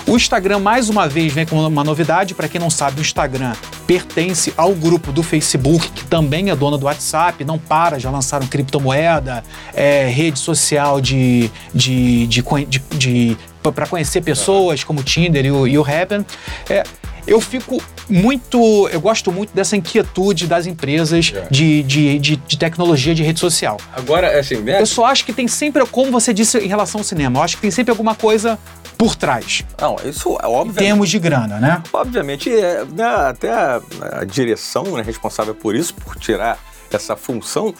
o 0.07 0.15
Instagram, 0.15 0.59
mais 0.59 0.89
uma 0.89 1.07
vez, 1.07 1.33
vem 1.33 1.45
com 1.45 1.65
uma 1.65 1.83
novidade. 1.83 2.33
Para 2.33 2.47
quem 2.47 2.59
não 2.59 2.69
sabe, 2.69 2.99
o 2.99 3.01
Instagram 3.01 3.53
pertence 3.87 4.53
ao 4.55 4.73
grupo 4.73 5.11
do 5.11 5.23
Facebook, 5.23 5.89
que 5.89 6.05
também 6.05 6.49
é 6.49 6.55
dono 6.55 6.77
do 6.77 6.85
WhatsApp, 6.85 7.43
não 7.43 7.57
para, 7.57 7.99
já 7.99 8.09
lançaram 8.09 8.47
criptomoeda, 8.47 9.43
é, 9.73 10.07
rede 10.07 10.39
social 10.39 10.99
de, 10.99 11.49
de, 11.73 12.27
de, 12.27 12.41
de, 12.41 12.81
de 12.97 13.37
para 13.61 13.87
conhecer 13.87 14.21
pessoas 14.21 14.83
como 14.83 14.99
o 14.99 15.03
Tinder 15.03 15.45
e 15.45 15.51
o, 15.51 15.67
e 15.67 15.77
o 15.77 15.81
Happen. 15.81 16.25
É, 16.69 16.83
eu 17.25 17.39
fico 17.39 17.81
muito. 18.09 18.89
Eu 18.89 18.99
gosto 18.99 19.31
muito 19.31 19.53
dessa 19.53 19.77
inquietude 19.77 20.47
das 20.47 20.65
empresas 20.65 21.31
é. 21.33 21.47
de, 21.49 21.83
de, 21.83 22.19
de, 22.19 22.35
de, 22.35 22.57
tecnologia 22.57 23.15
de 23.15 23.23
rede 23.23 23.39
social. 23.39 23.77
Agora, 23.95 24.27
é 24.27 24.39
assim, 24.39 24.57
né? 24.57 24.81
Eu 24.81 24.85
só 24.85 25.05
acho 25.05 25.25
que 25.25 25.31
tem 25.31 25.47
sempre, 25.47 25.85
como 25.85 26.11
você 26.11 26.33
disse 26.33 26.57
em 26.57 26.67
relação 26.67 26.99
ao 26.99 27.05
cinema, 27.05 27.39
eu 27.39 27.43
acho 27.43 27.55
que 27.55 27.61
tem 27.61 27.71
sempre 27.71 27.91
alguma 27.91 28.15
coisa 28.15 28.59
por 28.97 29.15
trás. 29.15 29.63
Não, 29.79 29.95
isso 30.03 30.37
é 30.41 30.47
óbvio. 30.47 30.71
Em 30.71 30.85
termos 30.87 31.09
de 31.09 31.19
grana, 31.19 31.59
né? 31.59 31.83
Obviamente, 31.91 32.49
é, 32.49 32.85
né, 32.85 33.05
até 33.05 33.51
a, 33.51 33.81
a 34.19 34.23
direção 34.23 34.83
né, 34.95 35.01
responsável 35.01 35.55
por 35.55 35.75
isso, 35.75 35.93
por 35.95 36.15
tirar 36.15 36.57
essa 36.91 37.15
função, 37.15 37.73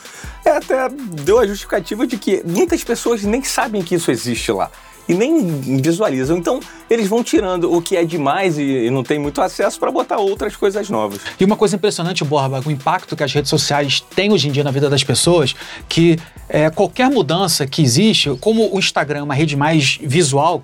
é, 0.44 0.50
até 0.50 0.90
deu 0.90 1.40
a 1.40 1.46
justificativa 1.46 2.08
de 2.08 2.18
que 2.18 2.42
muitas 2.46 2.84
pessoas 2.84 3.24
nem 3.24 3.44
sabem 3.44 3.84
que 3.84 3.96
isso 3.96 4.10
existe 4.10 4.52
lá 4.52 4.72
e 5.08 5.14
nem 5.14 5.60
visualizam. 5.82 6.38
Então, 6.38 6.60
eles 6.90 7.08
vão 7.08 7.24
tirando 7.24 7.72
o 7.74 7.82
que 7.82 7.96
é 7.96 8.06
demais 8.06 8.58
e, 8.58 8.64
e 8.64 8.90
não 8.90 9.04
tem 9.04 9.20
muito 9.20 9.42
acesso 9.42 9.80
para 9.80 9.92
botar 9.92 10.18
outras 10.18 10.56
coisas 10.56 10.90
novas. 10.90 11.20
E 11.40 11.46
uma 11.46 11.56
coisa 11.56 11.76
impressionante, 11.76 12.24
Borba, 12.24 12.62
o 12.66 12.72
impacto 12.72 13.16
que 13.16 13.24
as 13.24 13.34
redes 13.34 13.50
sociais 13.50 14.00
têm 14.16 14.32
hoje 14.32 14.48
em 14.48 14.52
dia 14.52 14.64
na 14.64 14.72
vida 14.72 14.90
das 14.90 15.04
pessoas, 15.04 15.56
que 15.88 16.18
é, 16.50 16.70
qualquer 16.70 17.10
mudança 17.10 17.66
que 17.66 17.82
existe, 17.82 18.30
como 18.40 18.74
o 18.74 18.80
Instagram 18.80 19.20
é 19.20 19.24
uma 19.24 19.34
rede 19.34 19.56
mais 19.56 19.98
visual, 20.02 20.64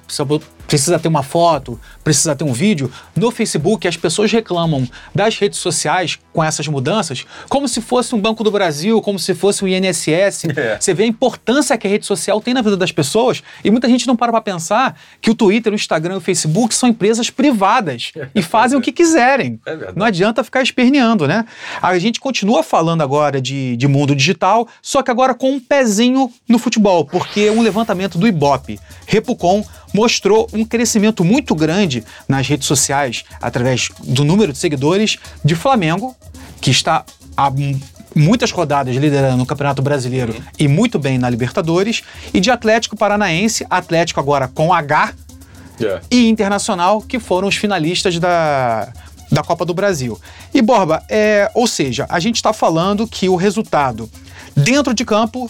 precisa 0.68 1.00
ter 1.00 1.08
uma 1.08 1.24
foto, 1.24 1.80
precisa 2.04 2.36
ter 2.36 2.44
um 2.44 2.54
vídeo. 2.54 2.92
No 3.16 3.32
Facebook, 3.32 3.88
as 3.88 3.98
pessoas 3.98 4.32
reclamam 4.32 4.88
das 5.14 5.38
redes 5.38 5.58
sociais 5.60 6.20
com 6.40 6.44
essas 6.44 6.70
mudanças 6.70 7.26
como 7.50 7.68
se 7.68 7.82
fosse 7.82 8.16
um 8.16 8.20
Banco 8.20 8.46
do 8.46 8.50
Brasil, 8.50 9.02
como 9.02 9.20
se 9.20 9.34
fosse 9.36 9.66
um 9.66 9.68
INSS. 9.68 10.48
É. 10.60 10.78
Você 10.80 10.94
vê 10.94 11.04
a 11.04 11.08
importância 11.08 11.78
que 11.78 11.88
a 11.88 11.90
rede 11.90 12.06
social 12.06 12.42
tem 12.42 12.54
na 12.54 12.62
vida 12.62 12.76
das 12.76 12.92
pessoas 12.92 13.42
e 13.64 13.72
muita 13.72 13.88
gente 13.88 14.06
não 14.08 14.16
para 14.16 14.32
para 14.32 14.42
pensar 14.42 15.00
que 15.22 15.30
o 15.30 15.36
Twitter, 15.36 15.72
o 15.72 15.76
Instagram 15.76 16.16
e 16.16 16.18
o 16.18 16.22
Facebook 16.22 16.74
são 16.74 16.90
empresas 16.90 17.30
privadas 17.30 18.12
e 18.36 18.42
fazem 18.42 18.78
o 18.78 18.82
que 18.82 18.92
quiserem. 18.92 19.60
É 19.66 19.94
não 19.96 20.06
adianta 20.06 20.44
ficar 20.44 20.62
esperneando, 20.62 21.28
né? 21.28 21.46
A 21.82 21.98
gente 21.98 22.20
continua 22.20 22.62
falando 22.62 23.02
agora 23.02 23.42
de, 23.42 23.78
de 23.78 23.88
mundo 23.88 24.14
digital, 24.16 24.68
só 24.82 25.02
que 25.02 25.12
agora 25.12 25.34
com 25.34 25.52
um 25.52 25.60
pezinho 25.60 26.32
no 26.48 26.60
futebol, 26.60 27.06
porque 27.06 27.50
um 27.50 27.62
levantamento 27.62 28.18
do 28.18 28.28
Ibope, 28.28 28.80
Repucom, 29.08 29.64
mostrou 29.94 30.48
um 30.54 30.66
crescimento 30.66 31.24
muito 31.24 31.56
grande 31.56 32.04
nas 32.28 32.48
redes 32.48 32.68
sociais 32.68 33.24
através 33.42 33.90
do 34.04 34.24
número 34.24 34.52
de 34.52 34.58
seguidores 34.58 35.18
de 35.44 35.56
Flamengo, 35.56 36.16
que 36.62 36.72
está 36.72 37.04
há 37.36 37.52
muitas 38.16 38.52
rodadas 38.52 38.96
liderando 38.96 39.38
no 39.38 39.46
Campeonato 39.46 39.82
Brasileiro 39.82 40.34
uhum. 40.34 40.42
e 40.58 40.68
muito 40.68 41.00
bem 41.00 41.18
na 41.18 41.30
Libertadores, 41.30 42.04
e 42.34 42.40
de 42.40 42.52
Atlético 42.52 42.96
Paranaense, 42.96 43.66
Atlético 43.70 44.20
agora 44.20 44.48
com 44.48 44.74
H, 44.74 45.14
yeah. 45.80 46.02
e 46.12 46.28
Internacional, 46.28 47.02
que 47.02 47.20
foram 47.20 47.48
os 47.48 47.56
finalistas 47.56 48.20
da, 48.20 48.92
da 49.32 49.44
Copa 49.44 49.66
do 49.66 49.74
Brasil. 49.74 50.20
E 50.54 50.62
Borba, 50.62 51.04
é, 51.10 51.50
ou 51.54 51.68
seja, 51.68 52.06
a 52.10 52.19
gente 52.19 52.36
está 52.36 52.52
falando 52.52 53.07
que 53.07 53.30
o 53.30 53.36
resultado 53.36 54.10
dentro 54.56 54.94
de 54.94 55.06
campo 55.06 55.50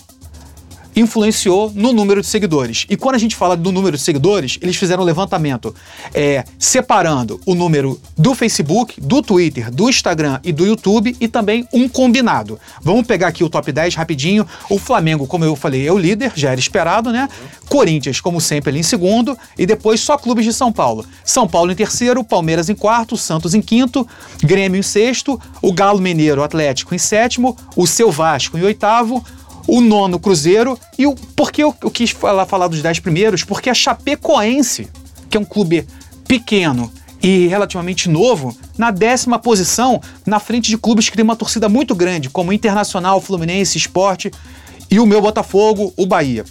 influenciou 0.99 1.71
no 1.73 1.93
número 1.93 2.21
de 2.21 2.27
seguidores. 2.27 2.85
E 2.89 2.95
quando 2.95 3.15
a 3.15 3.19
gente 3.19 3.35
fala 3.35 3.55
do 3.55 3.71
número 3.71 3.97
de 3.97 4.03
seguidores, 4.03 4.57
eles 4.61 4.75
fizeram 4.75 5.03
um 5.03 5.05
levantamento 5.05 5.73
é, 6.13 6.43
separando 6.57 7.39
o 7.45 7.55
número 7.55 7.99
do 8.17 8.35
Facebook, 8.35 8.99
do 8.99 9.21
Twitter, 9.21 9.71
do 9.71 9.89
Instagram 9.89 10.39
e 10.43 10.51
do 10.51 10.65
YouTube 10.65 11.15
e 11.19 11.27
também 11.27 11.67
um 11.73 11.87
combinado. 11.87 12.59
Vamos 12.81 13.05
pegar 13.05 13.27
aqui 13.27 13.43
o 13.43 13.49
top 13.49 13.71
10 13.71 13.95
rapidinho. 13.95 14.45
O 14.69 14.77
Flamengo, 14.77 15.27
como 15.27 15.45
eu 15.45 15.55
falei, 15.55 15.87
é 15.87 15.91
o 15.91 15.97
líder, 15.97 16.33
já 16.35 16.51
era 16.51 16.59
esperado, 16.59 17.11
né? 17.11 17.27
Corinthians, 17.67 18.19
como 18.19 18.41
sempre, 18.41 18.69
ali 18.69 18.79
em 18.79 18.83
segundo. 18.83 19.37
E 19.57 19.65
depois 19.65 19.99
só 19.99 20.17
clubes 20.17 20.45
de 20.45 20.53
São 20.53 20.71
Paulo. 20.71 21.05
São 21.23 21.47
Paulo 21.47 21.71
em 21.71 21.75
terceiro, 21.75 22.23
Palmeiras 22.23 22.69
em 22.69 22.75
quarto, 22.75 23.15
Santos 23.15 23.53
em 23.53 23.61
quinto, 23.61 24.07
Grêmio 24.43 24.79
em 24.79 24.83
sexto, 24.83 25.39
o 25.61 25.71
Galo 25.71 25.99
Mineiro 25.99 26.43
Atlético 26.43 26.95
em 26.95 26.97
sétimo, 26.97 27.55
o 27.75 27.85
seu 27.85 28.11
Vasco 28.11 28.57
em 28.57 28.63
oitavo, 28.63 29.23
o 29.69 29.81
nono 29.81 30.19
Cruzeiro 30.19 30.77
e 30.97 31.05
o. 31.05 31.15
Por 31.15 31.51
que 31.51 31.63
eu, 31.63 31.73
eu 31.81 31.91
quis 31.91 32.11
falar, 32.11 32.45
falar 32.45 32.67
dos 32.67 32.81
dez 32.81 32.99
primeiros? 32.99 33.43
Porque 33.43 33.69
a 33.69 33.73
Chapecoense, 33.73 34.89
que 35.29 35.37
é 35.37 35.39
um 35.39 35.45
clube 35.45 35.87
pequeno 36.27 36.91
e 37.21 37.47
relativamente 37.47 38.09
novo, 38.09 38.57
na 38.77 38.91
décima 38.91 39.37
posição, 39.37 40.01
na 40.25 40.39
frente 40.39 40.69
de 40.69 40.77
clubes 40.77 41.09
que 41.09 41.15
têm 41.15 41.23
uma 41.23 41.35
torcida 41.35 41.67
muito 41.67 41.93
grande, 41.93 42.29
como 42.29 42.53
Internacional, 42.53 43.21
Fluminense, 43.21 43.77
Esporte 43.77 44.31
e 44.89 44.99
o 44.99 45.05
meu 45.05 45.21
Botafogo, 45.21 45.93
o 45.97 46.05
Bahia. 46.05 46.45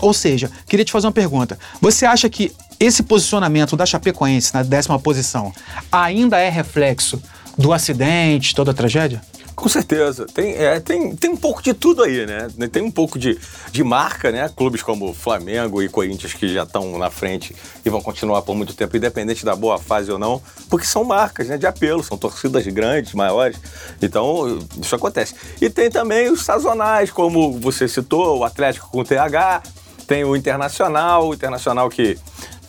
Ou 0.00 0.14
seja, 0.14 0.50
queria 0.66 0.84
te 0.84 0.92
fazer 0.92 1.06
uma 1.06 1.12
pergunta. 1.12 1.58
Você 1.80 2.06
acha 2.06 2.28
que 2.28 2.52
esse 2.78 3.02
posicionamento 3.02 3.76
da 3.76 3.84
Chapecoense 3.84 4.54
na 4.54 4.62
décima 4.62 4.98
posição 4.98 5.52
ainda 5.92 6.38
é 6.38 6.48
reflexo 6.48 7.22
do 7.58 7.72
acidente, 7.72 8.54
toda 8.54 8.70
a 8.70 8.74
tragédia? 8.74 9.20
Com 9.60 9.68
certeza. 9.68 10.24
Tem, 10.24 10.54
é, 10.54 10.80
tem, 10.80 11.14
tem 11.14 11.28
um 11.28 11.36
pouco 11.36 11.62
de 11.62 11.74
tudo 11.74 12.02
aí, 12.02 12.24
né? 12.24 12.48
Tem 12.72 12.82
um 12.82 12.90
pouco 12.90 13.18
de, 13.18 13.38
de 13.70 13.84
marca, 13.84 14.32
né? 14.32 14.48
Clubes 14.56 14.82
como 14.82 15.12
Flamengo 15.12 15.82
e 15.82 15.88
Corinthians 15.88 16.32
que 16.32 16.48
já 16.48 16.62
estão 16.62 16.96
na 16.96 17.10
frente 17.10 17.54
e 17.84 17.90
vão 17.90 18.00
continuar 18.00 18.40
por 18.40 18.56
muito 18.56 18.72
tempo, 18.72 18.96
independente 18.96 19.44
da 19.44 19.54
boa 19.54 19.78
fase 19.78 20.10
ou 20.10 20.18
não, 20.18 20.40
porque 20.70 20.86
são 20.86 21.04
marcas 21.04 21.48
né, 21.48 21.58
de 21.58 21.66
apelo, 21.66 22.02
são 22.02 22.16
torcidas 22.16 22.66
grandes, 22.68 23.12
maiores. 23.12 23.58
Então, 24.00 24.66
isso 24.80 24.94
acontece. 24.94 25.34
E 25.60 25.68
tem 25.68 25.90
também 25.90 26.32
os 26.32 26.42
sazonais, 26.42 27.10
como 27.10 27.58
você 27.58 27.86
citou, 27.86 28.38
o 28.38 28.44
Atlético 28.44 28.88
com 28.90 29.00
o 29.00 29.04
TH, 29.04 29.62
tem 30.06 30.24
o 30.24 30.34
Internacional, 30.34 31.28
o 31.28 31.34
Internacional 31.34 31.90
que 31.90 32.18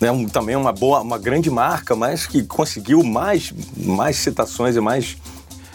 né, 0.02 0.12
um, 0.12 0.28
também 0.28 0.58
uma 0.58 0.74
boa, 0.74 1.00
uma 1.00 1.18
grande 1.18 1.50
marca, 1.50 1.96
mas 1.96 2.28
que 2.28 2.44
conseguiu 2.44 3.02
mais, 3.02 3.54
mais 3.78 4.18
citações 4.18 4.76
e 4.76 4.82
mais 4.82 5.16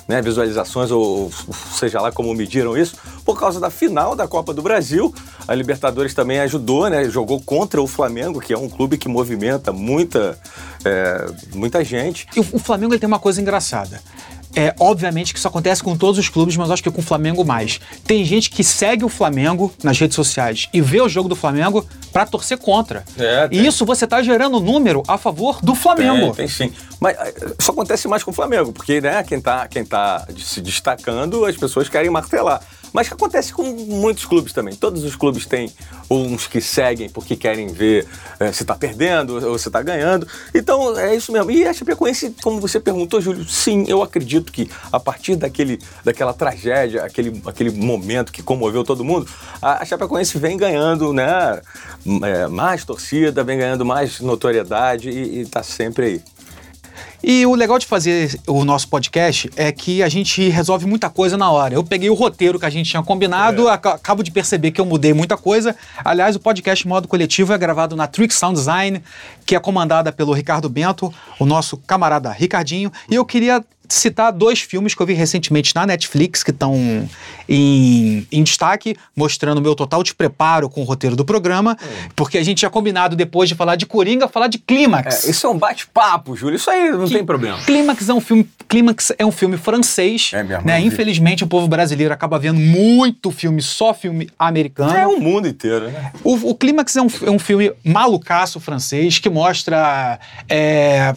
né, 0.09 0.23
visualizações, 0.23 0.91
ou 0.91 1.31
seja 1.75 2.01
lá 2.01 2.13
como 2.13 2.33
mediram 2.35 2.77
isso, 2.77 2.97
por 3.25 3.39
causa 3.39 3.59
da 3.59 3.71
final 3.71 4.15
da 4.15 4.29
Copa 4.29 4.55
do 4.55 4.63
Brasil. 4.63 5.13
A 5.49 5.55
Libertadores 5.55 6.15
também 6.15 6.39
ajudou, 6.41 6.89
né? 6.89 7.05
Jogou 7.05 7.41
contra 7.41 7.81
o 7.81 7.87
Flamengo, 7.87 8.41
que 8.41 8.53
é 8.53 8.59
um 8.59 8.69
clube 8.69 8.99
que 8.99 9.09
movimenta 9.09 9.73
muita, 9.73 10.39
é, 10.85 11.27
muita 11.55 11.85
gente. 11.85 12.27
E 12.37 12.41
o, 12.41 12.59
Flamengo 12.59 12.93
ele 12.93 13.01
tem 13.01 13.07
uma 13.07 13.19
coisa 13.19 13.41
engraçada. 13.41 14.01
É, 14.55 14.75
obviamente 14.81 15.33
que 15.33 15.39
isso 15.39 15.49
acontece 15.49 15.83
com 15.83 15.97
todos 15.97 16.19
os 16.19 16.29
clubes, 16.29 16.57
mas 16.57 16.71
acho 16.71 16.83
que 16.83 16.91
com 16.91 17.01
o 17.01 17.05
Flamengo 17.05 17.45
mais. 17.45 17.81
Tem 18.07 18.25
gente 18.25 18.51
que 18.51 18.65
segue 18.65 19.05
o 19.05 19.09
Flamengo 19.09 19.73
nas 19.83 19.99
redes 19.99 20.15
sociais 20.15 20.69
e 20.73 20.81
vê 20.81 21.01
o 21.01 21.09
jogo 21.09 21.29
do 21.29 21.37
Flamengo 21.37 21.87
para 22.13 22.25
torcer 22.25 22.59
contra. 22.59 23.05
É, 23.19 23.49
e 23.51 23.67
isso 23.67 23.85
você 23.85 24.07
tá 24.07 24.23
gerando 24.23 24.59
número 24.61 25.03
a 25.07 25.19
favor 25.19 25.59
do 25.63 25.75
Flamengo. 25.75 26.27
Tem, 26.35 26.47
tem 26.47 26.49
sim. 26.49 26.73
Mas 27.01 27.17
eh, 27.19 27.35
isso 27.59 27.71
acontece 27.71 28.09
mais 28.09 28.23
com 28.23 28.31
o 28.31 28.35
Flamengo, 28.35 28.73
porque 28.73 29.01
né, 29.01 29.23
quem, 29.23 29.41
tá, 29.41 29.69
quem 29.69 29.85
tá 29.85 30.27
se 30.39 30.61
destacando, 30.61 31.45
as 31.45 31.57
pessoas 31.57 31.89
querem 31.89 32.11
martelar. 32.11 32.63
Mas 32.97 33.13
acontece 33.13 33.53
com 33.53 33.63
muitos 33.63 34.25
clubes 34.25 34.55
também. 34.55 34.75
Todos 34.75 35.05
os 35.05 35.15
clubes 35.15 35.45
têm 35.45 35.71
uns 36.11 36.47
que 36.47 36.63
seguem 36.63 37.11
porque 37.11 37.37
querem 37.37 37.67
ver 37.67 38.07
é, 38.41 38.51
se 38.51 38.63
está 38.63 38.75
perdendo 38.75 39.35
ou 39.47 39.59
se 39.59 39.69
está 39.69 39.83
ganhando. 39.83 40.27
Então 40.55 40.99
é 40.99 41.15
isso 41.15 41.31
mesmo. 41.31 41.51
E 41.51 41.67
a 41.67 41.75
Chapecoense, 41.75 42.35
como 42.43 42.59
você 42.59 42.81
perguntou, 42.81 43.21
Júlio, 43.21 43.45
sim, 43.45 43.85
eu 43.87 44.03
acredito 44.03 44.51
que 44.51 44.71
a 44.91 44.99
partir 44.99 45.37
daquele, 45.37 45.79
daquela 46.03 46.33
tragédia, 46.33 47.05
aquele, 47.05 47.43
aquele 47.45 47.71
momento 47.71 48.33
que 48.33 48.43
comoveu 48.43 48.83
todo 48.83 49.05
mundo, 49.05 49.29
a, 49.61 49.83
a 49.83 49.85
Chapecoense 49.85 50.39
vem 50.39 50.57
ganhando 50.57 51.13
né, 51.13 51.61
é, 52.23 52.47
mais 52.47 52.83
torcida, 52.83 53.45
vem 53.45 53.59
ganhando 53.59 53.85
mais 53.85 54.21
notoriedade 54.21 55.11
e 55.11 55.43
está 55.43 55.63
sempre 55.63 56.07
aí. 56.07 56.36
E 57.29 57.45
o 57.45 57.57
legal 57.57 57.77
de 57.77 57.87
fazer 57.87 58.39
o 58.47 58.65
nosso 58.65 58.87
podcast 58.87 59.51
é 59.57 59.73
que 59.73 60.01
a 60.01 60.09
gente 60.09 60.49
resolve 60.49 60.87
muita 60.87 61.11
coisa 61.11 61.37
na 61.37 61.51
hora. 61.51 61.75
Eu 61.75 61.83
peguei 61.83 62.09
o 62.09 62.15
roteiro 62.15 62.57
que 62.57 62.65
a 62.65 62.71
gente 62.71 62.89
tinha 62.89 63.03
combinado, 63.03 63.69
é. 63.69 63.73
acabo 63.73 64.23
de 64.23 64.31
perceber 64.31 64.71
que 64.71 64.81
eu 64.81 64.87
mudei 64.87 65.13
muita 65.13 65.37
coisa. 65.37 65.75
Aliás, 66.05 66.37
o 66.37 66.39
podcast 66.39 66.87
Modo 66.87 67.09
Coletivo 67.09 67.53
é 67.53 67.59
gravado 67.59 67.97
na 67.97 68.07
Trick 68.07 68.33
Sound 68.33 68.57
Design, 68.57 69.03
que 69.45 69.57
é 69.57 69.59
comandada 69.59 70.13
pelo 70.13 70.33
Ricardo 70.33 70.69
Bento, 70.69 71.13
o 71.41 71.45
nosso 71.45 71.77
camarada 71.79 72.31
Ricardinho. 72.31 72.93
E 73.11 73.17
eu 73.17 73.25
queria 73.25 73.61
citar 73.89 74.33
dois 74.33 74.61
filmes 74.61 74.95
que 74.95 75.03
eu 75.03 75.07
vi 75.07 75.15
recentemente 75.15 75.75
na 75.75 75.87
Netflix 75.87 76.43
que 76.43 76.51
estão 76.51 77.09
em, 77.49 78.27
em, 78.31 78.43
destaque, 78.43 78.97
mostrando 79.15 79.59
o 79.59 79.61
meu 79.61 79.75
total 79.75 80.03
despreparo 80.03 80.69
com 80.69 80.81
o 80.81 80.85
roteiro 80.85 81.17
do 81.17 81.25
programa, 81.25 81.77
é. 81.81 82.09
porque 82.15 82.39
a 82.39 82.45
gente 82.45 82.59
tinha 82.59 82.71
combinado 82.71 83.17
depois 83.17 83.49
de 83.49 83.55
falar 83.55 83.77
de 83.77 83.87
Coringa, 83.87 84.29
falar 84.29 84.49
de 84.49 84.59
Clímax. 84.59 85.25
É, 85.25 85.31
isso 85.31 85.47
é 85.47 85.51
um 85.51 85.59
bate-papo, 85.59 86.37
Júlio, 86.37 86.57
isso 86.57 86.71
aí 86.71 86.91
não 86.91 87.07
que, 87.07 87.15
tem 87.15 87.25
problema. 87.25 87.59
Clímax 87.65 88.09
é 88.09 88.15
um 88.15 88.21
filme, 88.21 88.49
Clímax 88.69 89.13
é 89.19 89.25
um 89.25 89.33
filme 89.33 89.57
francês, 89.57 90.31
é 90.33 90.43
mesmo, 90.43 90.65
né? 90.67 90.81
Infelizmente 90.81 91.45
o 91.45 91.47
povo 91.47 91.69
brasileiro 91.69 92.13
acaba 92.13 92.39
vendo 92.39 92.61
muito 92.61 93.31
filme, 93.31 93.63
só 93.63 93.95
filme 93.95 94.29
americano. 94.39 94.95
É 94.95 95.07
o 95.07 95.21
mundo 95.21 95.49
inteiro, 95.49 95.91
né? 95.91 96.13
O, 96.25 96.51
o 96.51 96.55
Clímax 96.55 96.97
é 96.97 97.03
um, 97.03 97.09
é 97.27 97.31
um 97.31 97.39
filme 97.39 97.73
malucaço 97.85 98.61
francês 98.61 99.19
que 99.19 99.31
mostra 99.31 100.19
é, 100.49 101.15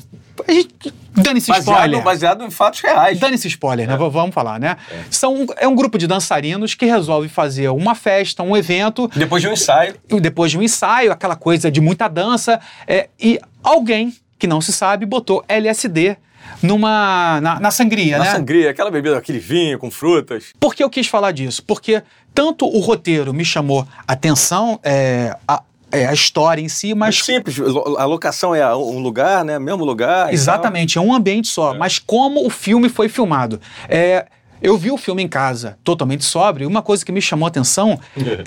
Dane-se 1.12 1.52
spoiler. 1.52 2.02
Baseado 2.04 2.44
em 2.44 2.50
fatos 2.50 2.82
reais. 2.82 3.20
Dane-se 3.20 3.48
spoiler, 3.48 3.88
né? 3.88 3.94
é. 3.94 3.98
Vamos 3.98 4.34
falar, 4.34 4.60
né? 4.60 4.78
É. 4.92 5.04
São, 5.10 5.46
é 5.58 5.68
um 5.68 5.76
grupo 5.76 5.98
de 5.98 6.08
dançarinos 6.08 6.74
que 6.76 6.86
resolve 6.86 7.28
fazer 7.30 7.70
uma 7.70 7.96
festa, 7.96 8.44
um 8.44 8.56
evento. 8.56 9.10
Depois 9.16 9.42
de 9.42 9.48
um 9.48 9.54
ensaio. 9.54 9.96
Depois 10.22 10.52
de 10.52 10.58
um 10.58 10.62
ensaio, 10.62 11.12
aquela 11.12 11.36
coisa 11.36 11.72
de 11.72 11.82
muita 11.82 12.08
dança. 12.08 12.60
É, 12.88 13.10
e 13.20 13.40
alguém, 13.64 14.14
que 14.38 14.48
não 14.48 14.62
se 14.62 14.72
sabe, 14.72 15.06
botou 15.06 15.44
LSD 15.48 16.18
numa 16.62 17.40
na, 17.42 17.60
na 17.60 17.72
sangria, 17.72 18.18
na 18.18 18.24
né? 18.24 18.32
Na 18.32 18.38
sangria, 18.38 18.70
aquela 18.72 18.92
bebida, 18.92 19.18
aquele 19.18 19.40
vinho 19.40 19.78
com 19.78 19.92
frutas. 19.92 20.54
Por 20.60 20.74
que 20.74 20.84
eu 20.84 20.90
quis 20.90 21.08
falar 21.08 21.32
disso? 21.32 21.64
Porque 21.64 22.02
tanto 22.34 22.66
o 22.66 22.80
roteiro 22.80 23.34
me 23.34 23.46
chamou 23.46 23.88
atenção, 24.08 24.80
é, 24.84 25.36
a, 25.48 25.62
é 25.92 26.06
a 26.06 26.14
história 26.14 26.62
em 26.62 26.70
si, 26.70 26.94
mas. 26.94 27.20
É 27.20 27.24
simples, 27.24 27.60
a 27.98 28.06
locação 28.06 28.54
é 28.54 28.76
um 28.76 29.00
lugar, 29.00 29.44
né? 29.44 29.58
Mesmo 29.60 29.84
lugar. 29.84 30.34
Exatamente, 30.34 30.98
é 30.98 31.02
um 31.02 31.14
ambiente 31.14 31.48
só. 31.48 31.76
É. 31.76 31.78
Mas 31.78 32.00
como 32.00 32.46
o 32.46 32.50
filme 32.50 32.90
foi 32.90 33.10
filmado? 33.10 33.60
É. 33.88 34.26
Eu 34.62 34.78
vi 34.78 34.92
o 34.92 34.98
filme 34.98 35.24
em 35.24 35.28
casa, 35.28 35.78
totalmente 35.86 36.26
sóbrio, 36.26 36.66
e 36.66 36.68
uma 36.68 36.82
coisa 36.82 37.06
que 37.06 37.14
me 37.14 37.22
chamou 37.22 37.46
a 37.46 37.48
atenção 37.48 37.98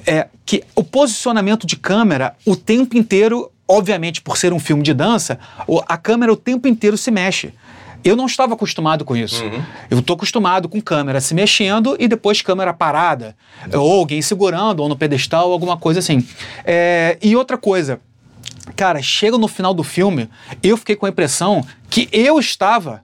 é 0.07 0.29
que 0.45 0.63
o 0.77 0.85
posicionamento 0.85 1.67
de 1.67 1.75
câmera 1.75 2.35
o 2.45 2.55
tempo 2.55 2.99
inteiro, 2.99 3.51
obviamente 3.67 4.21
por 4.21 4.37
ser 4.37 4.53
um 4.53 4.59
filme 4.59 4.83
de 4.83 4.93
dança, 4.93 5.39
a 5.89 5.97
câmera 5.97 6.31
o 6.31 6.37
tempo 6.37 6.69
inteiro 6.69 6.99
se 6.99 7.11
mexe. 7.11 7.55
Eu 8.05 8.17
não 8.17 8.27
estava 8.27 8.55
acostumado 8.55 9.05
com 9.05 9.17
isso. 9.17 9.45
Uhum. 9.45 9.63
Eu 9.91 9.99
estou 10.01 10.15
acostumado 10.15 10.69
com 10.69 10.81
câmera 10.81 11.21
se 11.21 11.35
mexendo 11.35 11.97
e 11.99 12.09
depois 12.09 12.43
câmera 12.43 12.73
parada, 12.73 13.37
uhum. 13.73 13.81
ou 13.81 13.93
alguém 14.01 14.21
segurando, 14.21 14.81
ou 14.81 14.89
no 14.89 14.97
pedestal, 14.97 15.53
alguma 15.53 15.77
coisa 15.77 16.01
assim. 16.01 16.27
É, 16.65 17.17
e 17.23 17.37
outra 17.37 17.57
coisa, 17.57 18.01
cara, 18.77 19.01
chega 19.03 19.39
no 19.39 19.49
final 19.49 19.73
do 19.73 19.83
filme, 19.83 20.29
eu 20.63 20.77
fiquei 20.77 20.97
com 20.97 21.07
a 21.07 21.09
impressão 21.09 21.65
que 21.89 22.09
eu 22.13 22.39
estava 22.39 23.03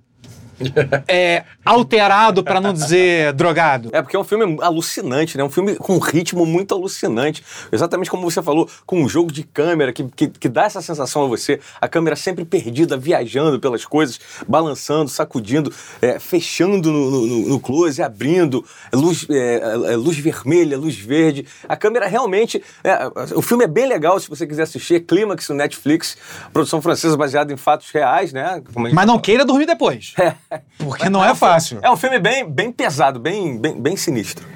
é, 1.06 1.44
alterado, 1.64 2.42
para 2.42 2.60
não 2.60 2.72
dizer 2.72 3.32
drogado. 3.32 3.90
É 3.92 4.02
porque 4.02 4.16
é 4.16 4.18
um 4.18 4.24
filme 4.24 4.58
alucinante, 4.60 5.36
né? 5.36 5.44
Um 5.44 5.50
filme 5.50 5.76
com 5.76 5.94
um 5.94 5.98
ritmo 5.98 6.44
muito 6.44 6.74
alucinante. 6.74 7.44
Exatamente 7.70 8.10
como 8.10 8.28
você 8.28 8.42
falou, 8.42 8.68
com 8.86 9.02
um 9.02 9.08
jogo 9.08 9.32
de 9.32 9.42
câmera 9.42 9.92
que, 9.92 10.04
que, 10.04 10.28
que 10.28 10.48
dá 10.48 10.64
essa 10.64 10.80
sensação 10.82 11.24
a 11.24 11.28
você. 11.28 11.60
A 11.80 11.88
câmera 11.88 12.16
sempre 12.16 12.44
perdida, 12.44 12.96
viajando 12.96 13.60
pelas 13.60 13.84
coisas, 13.84 14.18
balançando, 14.46 15.08
sacudindo, 15.08 15.72
é, 16.00 16.18
fechando 16.18 16.90
no, 16.90 17.10
no, 17.10 17.48
no, 17.48 17.60
close, 17.60 18.02
abrindo, 18.02 18.64
luz, 18.92 19.26
é, 19.30 19.60
é, 19.92 19.96
luz 19.96 20.18
vermelha, 20.18 20.76
luz 20.76 20.96
verde. 20.96 21.46
A 21.68 21.76
câmera 21.76 22.06
realmente. 22.06 22.62
É, 22.82 22.98
o 23.34 23.42
filme 23.42 23.64
é 23.64 23.68
bem 23.68 23.86
legal 23.86 24.18
se 24.18 24.28
você 24.28 24.46
quiser 24.46 24.62
assistir. 24.62 24.96
É 24.96 25.00
Clímax 25.00 25.48
no 25.48 25.54
Netflix, 25.54 26.16
produção 26.52 26.80
francesa 26.80 27.16
baseada 27.16 27.52
em 27.52 27.56
fatos 27.56 27.90
reais, 27.90 28.32
né? 28.32 28.62
Mas 28.92 29.06
não 29.06 29.18
queira 29.18 29.44
dormir 29.44 29.66
depois. 29.66 30.14
É. 30.18 30.34
Porque 30.78 31.08
não 31.08 31.24
é, 31.24 31.30
é 31.30 31.34
fácil. 31.34 31.78
É 31.82 31.90
um 31.90 31.96
filme 31.96 32.18
bem, 32.18 32.48
bem 32.48 32.72
pesado, 32.72 33.18
bem, 33.18 33.58
bem, 33.58 33.80
bem 33.80 33.96
sinistro. 33.96 34.46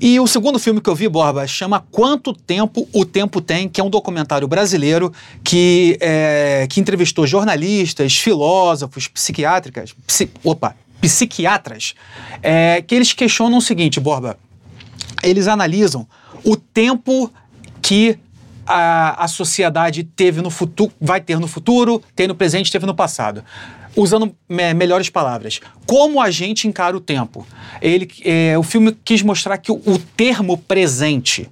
E 0.00 0.18
o 0.18 0.26
segundo 0.26 0.58
filme 0.58 0.80
que 0.80 0.90
eu 0.90 0.96
vi, 0.96 1.08
Borba, 1.08 1.46
chama 1.46 1.84
Quanto 1.90 2.32
Tempo 2.32 2.88
o 2.92 3.04
Tempo 3.04 3.40
Tem, 3.40 3.68
que 3.68 3.80
é 3.80 3.84
um 3.84 3.90
documentário 3.90 4.48
brasileiro 4.48 5.12
que, 5.44 5.96
é, 6.00 6.66
que 6.68 6.80
entrevistou 6.80 7.26
jornalistas, 7.26 8.16
filósofos, 8.16 9.06
psiquiátricas, 9.06 9.94
psi, 10.06 10.28
opa, 10.42 10.74
psiquiatras, 11.00 11.94
é, 12.42 12.82
que 12.82 12.94
eles 12.94 13.12
questionam 13.12 13.58
o 13.58 13.62
seguinte, 13.62 14.00
Borba, 14.00 14.36
eles 15.22 15.46
analisam 15.46 16.06
o 16.44 16.56
tempo 16.56 17.32
que 17.80 18.18
a, 18.66 19.24
a 19.24 19.28
sociedade 19.28 20.02
teve 20.02 20.40
no 20.40 20.50
futuro, 20.50 20.92
vai 21.00 21.20
ter 21.20 21.38
no 21.38 21.46
futuro, 21.46 22.02
tem 22.16 22.26
no 22.26 22.34
presente, 22.34 22.72
teve 22.72 22.86
no 22.86 22.94
passado 22.94 23.44
usando 23.96 24.34
me 24.48 24.74
melhores 24.74 25.08
palavras, 25.08 25.60
como 25.86 26.20
a 26.20 26.30
gente 26.30 26.66
encara 26.66 26.96
o 26.96 27.00
tempo. 27.00 27.46
Ele, 27.80 28.08
é, 28.24 28.56
o 28.58 28.62
filme 28.62 28.96
quis 29.04 29.22
mostrar 29.22 29.58
que 29.58 29.70
o, 29.70 29.76
o, 29.86 29.98
termo 29.98 30.56
presente 30.56 31.50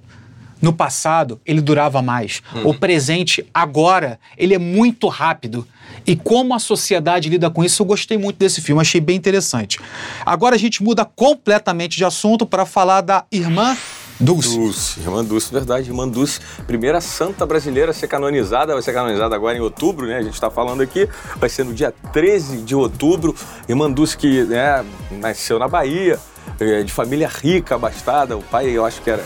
no 0.61 0.71
passado 0.71 1.39
ele 1.45 1.61
durava 1.61 2.01
mais. 2.01 2.41
Uhum. 2.53 2.69
O 2.69 2.73
presente 2.73 3.45
agora 3.53 4.19
ele 4.37 4.53
é 4.53 4.59
muito 4.59 5.07
rápido. 5.07 5.67
E 6.05 6.15
como 6.15 6.53
a 6.53 6.59
sociedade 6.59 7.29
lida 7.29 7.49
com 7.49 7.63
isso, 7.63 7.81
eu 7.81 7.85
gostei 7.85 8.17
muito 8.17 8.37
desse 8.37 8.61
filme, 8.61 8.81
achei 8.81 9.01
bem 9.01 9.17
interessante. 9.17 9.79
Agora 10.25 10.55
a 10.55 10.59
gente 10.59 10.81
muda 10.81 11.03
completamente 11.05 11.97
de 11.97 12.05
assunto 12.05 12.45
para 12.45 12.65
falar 12.65 13.01
da 13.01 13.25
irmã 13.31 13.75
Dulce. 14.21 14.55
Dulce, 14.55 14.99
Irmã 14.99 15.25
Dulce, 15.25 15.51
verdade. 15.51 15.89
Irmã 15.89 16.07
Dulce, 16.07 16.39
primeira 16.67 17.01
santa 17.01 17.45
brasileira 17.45 17.89
a 17.91 17.93
ser 17.93 18.07
canonizada, 18.07 18.73
vai 18.73 18.81
ser 18.81 18.93
canonizada 18.93 19.35
agora 19.35 19.57
em 19.57 19.61
outubro, 19.61 20.05
né? 20.05 20.17
A 20.17 20.21
gente 20.21 20.35
está 20.35 20.51
falando 20.51 20.81
aqui, 20.81 21.09
vai 21.37 21.49
ser 21.49 21.65
no 21.65 21.73
dia 21.73 21.91
13 22.13 22.57
de 22.57 22.75
outubro. 22.75 23.35
Irmã 23.67 23.89
Dulce 23.91 24.15
que 24.15 24.43
né, 24.43 24.85
nasceu 25.11 25.57
na 25.57 25.67
Bahia, 25.67 26.19
é, 26.59 26.83
de 26.83 26.91
família 26.91 27.27
rica, 27.27 27.75
abastada. 27.75 28.37
O 28.37 28.43
pai, 28.43 28.69
eu 28.69 28.85
acho 28.85 29.01
que 29.01 29.09
era 29.09 29.25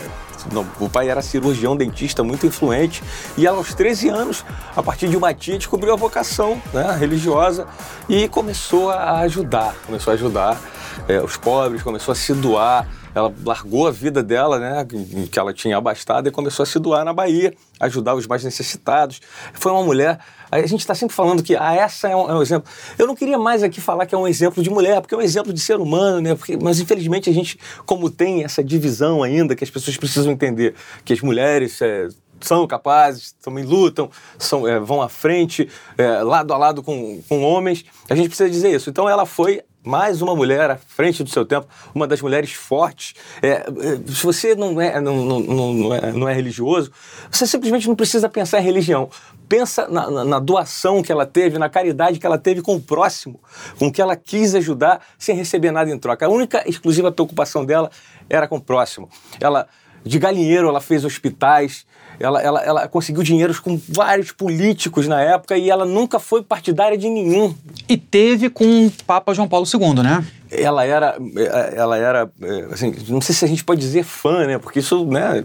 não, 0.52 0.64
o 0.78 0.88
pai 0.88 1.08
era 1.08 1.20
cirurgião 1.22 1.76
dentista 1.76 2.22
muito 2.22 2.46
influente 2.46 3.02
e 3.36 3.46
ela 3.46 3.58
aos 3.58 3.74
13 3.74 4.08
anos, 4.08 4.44
a 4.76 4.82
partir 4.82 5.08
de 5.08 5.16
uma 5.16 5.34
tia, 5.34 5.58
descobriu 5.58 5.92
a 5.92 5.96
vocação 5.96 6.62
né, 6.72 6.96
religiosa 6.98 7.66
e 8.08 8.28
começou 8.28 8.90
a 8.90 9.20
ajudar, 9.20 9.74
começou 9.84 10.12
a 10.12 10.14
ajudar 10.14 10.60
é, 11.08 11.20
os 11.20 11.36
pobres, 11.36 11.82
começou 11.82 12.12
a 12.12 12.14
se 12.14 12.32
doar 12.32 12.86
ela 13.16 13.32
largou 13.46 13.86
a 13.86 13.90
vida 13.90 14.22
dela, 14.22 14.58
né, 14.58 14.86
que 15.32 15.38
ela 15.38 15.54
tinha 15.54 15.78
abastado, 15.78 16.28
e 16.28 16.30
começou 16.30 16.64
a 16.64 16.66
se 16.66 16.78
doar 16.78 17.02
na 17.02 17.14
Bahia, 17.14 17.54
ajudar 17.80 18.14
os 18.14 18.26
mais 18.26 18.44
necessitados. 18.44 19.22
Foi 19.54 19.72
uma 19.72 19.82
mulher. 19.82 20.18
A 20.50 20.60
gente 20.66 20.80
está 20.80 20.94
sempre 20.94 21.16
falando 21.16 21.42
que 21.42 21.56
ah, 21.56 21.74
essa 21.74 22.08
é 22.08 22.14
um, 22.14 22.30
é 22.30 22.34
um, 22.34 22.42
exemplo. 22.42 22.70
Eu 22.98 23.06
não 23.06 23.14
queria 23.14 23.38
mais 23.38 23.62
aqui 23.62 23.80
falar 23.80 24.04
que 24.04 24.14
é 24.14 24.18
um 24.18 24.28
exemplo 24.28 24.62
de 24.62 24.68
mulher, 24.68 25.00
porque 25.00 25.14
é 25.14 25.18
um 25.18 25.22
exemplo 25.22 25.50
de 25.50 25.60
ser 25.60 25.80
humano, 25.80 26.20
né? 26.20 26.34
Porque, 26.34 26.58
mas 26.58 26.78
infelizmente 26.78 27.30
a 27.30 27.32
gente, 27.32 27.58
como 27.86 28.10
tem 28.10 28.44
essa 28.44 28.62
divisão 28.62 29.22
ainda, 29.22 29.56
que 29.56 29.64
as 29.64 29.70
pessoas 29.70 29.96
precisam 29.96 30.30
entender 30.30 30.74
que 31.02 31.14
as 31.14 31.22
mulheres 31.22 31.80
é, 31.80 32.08
são 32.38 32.66
capazes, 32.66 33.34
também 33.42 33.64
lutam, 33.64 34.10
são, 34.38 34.68
é, 34.68 34.78
vão 34.78 35.00
à 35.00 35.08
frente, 35.08 35.70
é, 35.96 36.22
lado 36.22 36.52
a 36.52 36.58
lado 36.58 36.82
com, 36.82 37.22
com 37.26 37.42
homens. 37.42 37.82
A 38.10 38.14
gente 38.14 38.28
precisa 38.28 38.50
dizer 38.50 38.74
isso. 38.74 38.90
Então 38.90 39.08
ela 39.08 39.24
foi 39.24 39.62
mais 39.86 40.20
uma 40.20 40.34
mulher 40.34 40.68
à 40.68 40.76
frente 40.76 41.22
do 41.22 41.30
seu 41.30 41.46
tempo, 41.46 41.68
uma 41.94 42.08
das 42.08 42.20
mulheres 42.20 42.52
fortes. 42.52 43.14
É, 43.40 43.48
é, 43.48 43.64
se 44.04 44.24
você 44.24 44.56
não 44.56 44.80
é, 44.80 45.00
não, 45.00 45.24
não, 45.24 45.40
não, 45.40 45.94
é, 45.94 46.12
não 46.12 46.28
é 46.28 46.34
religioso, 46.34 46.90
você 47.30 47.46
simplesmente 47.46 47.86
não 47.86 47.94
precisa 47.94 48.28
pensar 48.28 48.58
em 48.58 48.64
religião. 48.64 49.08
Pensa 49.48 49.86
na, 49.86 50.10
na, 50.10 50.24
na, 50.24 50.38
doação 50.40 51.04
que 51.04 51.12
ela 51.12 51.24
teve, 51.24 51.56
na 51.56 51.68
caridade 51.68 52.18
que 52.18 52.26
ela 52.26 52.36
teve 52.36 52.62
com 52.62 52.74
o 52.74 52.80
próximo, 52.80 53.40
com 53.78 53.92
que 53.92 54.02
ela 54.02 54.16
quis 54.16 54.56
ajudar 54.56 55.00
sem 55.16 55.36
receber 55.36 55.70
nada 55.70 55.88
em 55.88 55.96
troca. 55.96 56.26
A 56.26 56.28
única 56.28 56.68
exclusiva 56.68 57.12
preocupação 57.12 57.64
dela 57.64 57.88
era 58.28 58.48
com 58.48 58.56
o 58.56 58.60
próximo. 58.60 59.08
Ela, 59.40 59.68
de 60.06 60.18
galinheiro, 60.18 60.68
ela 60.68 60.80
fez 60.80 61.04
hospitais, 61.04 61.84
ela, 62.18 62.40
ela, 62.40 62.62
ela 62.62 62.88
conseguiu 62.88 63.22
dinheiros 63.22 63.58
com 63.58 63.78
vários 63.88 64.32
políticos 64.32 65.06
na 65.06 65.20
época 65.20 65.56
e 65.58 65.68
ela 65.68 65.84
nunca 65.84 66.18
foi 66.18 66.42
partidária 66.42 66.96
de 66.96 67.08
nenhum. 67.08 67.54
E 67.88 67.96
teve 67.96 68.48
com 68.48 68.86
o 68.86 68.92
Papa 69.06 69.34
João 69.34 69.48
Paulo 69.48 69.66
II, 69.66 70.02
né? 70.02 70.24
Ela 70.50 70.84
era, 70.84 71.18
ela 71.74 71.98
era, 71.98 72.30
assim, 72.72 72.94
não 73.08 73.20
sei 73.20 73.34
se 73.34 73.44
a 73.44 73.48
gente 73.48 73.64
pode 73.64 73.80
dizer 73.80 74.04
fã, 74.04 74.46
né? 74.46 74.58
Porque 74.58 74.78
isso, 74.78 75.04
né? 75.06 75.44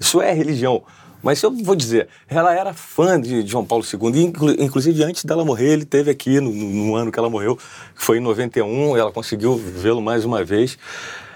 Isso 0.00 0.20
é 0.20 0.32
religião. 0.32 0.82
Mas 1.22 1.40
eu 1.40 1.52
vou 1.52 1.76
dizer, 1.76 2.08
ela 2.28 2.52
era 2.52 2.74
fã 2.74 3.20
de 3.20 3.46
João 3.46 3.64
Paulo 3.64 3.84
II, 3.84 4.20
e 4.58 4.64
inclusive 4.64 5.04
antes 5.04 5.24
dela 5.24 5.44
morrer, 5.44 5.68
ele 5.68 5.84
teve 5.84 6.10
aqui 6.10 6.40
no, 6.40 6.50
no 6.50 6.96
ano 6.96 7.12
que 7.12 7.18
ela 7.18 7.30
morreu, 7.30 7.56
que 7.56 8.02
foi 8.02 8.18
em 8.18 8.20
91, 8.20 8.96
ela 8.96 9.12
conseguiu 9.12 9.54
vê-lo 9.56 10.02
mais 10.02 10.24
uma 10.24 10.42
vez. 10.42 10.76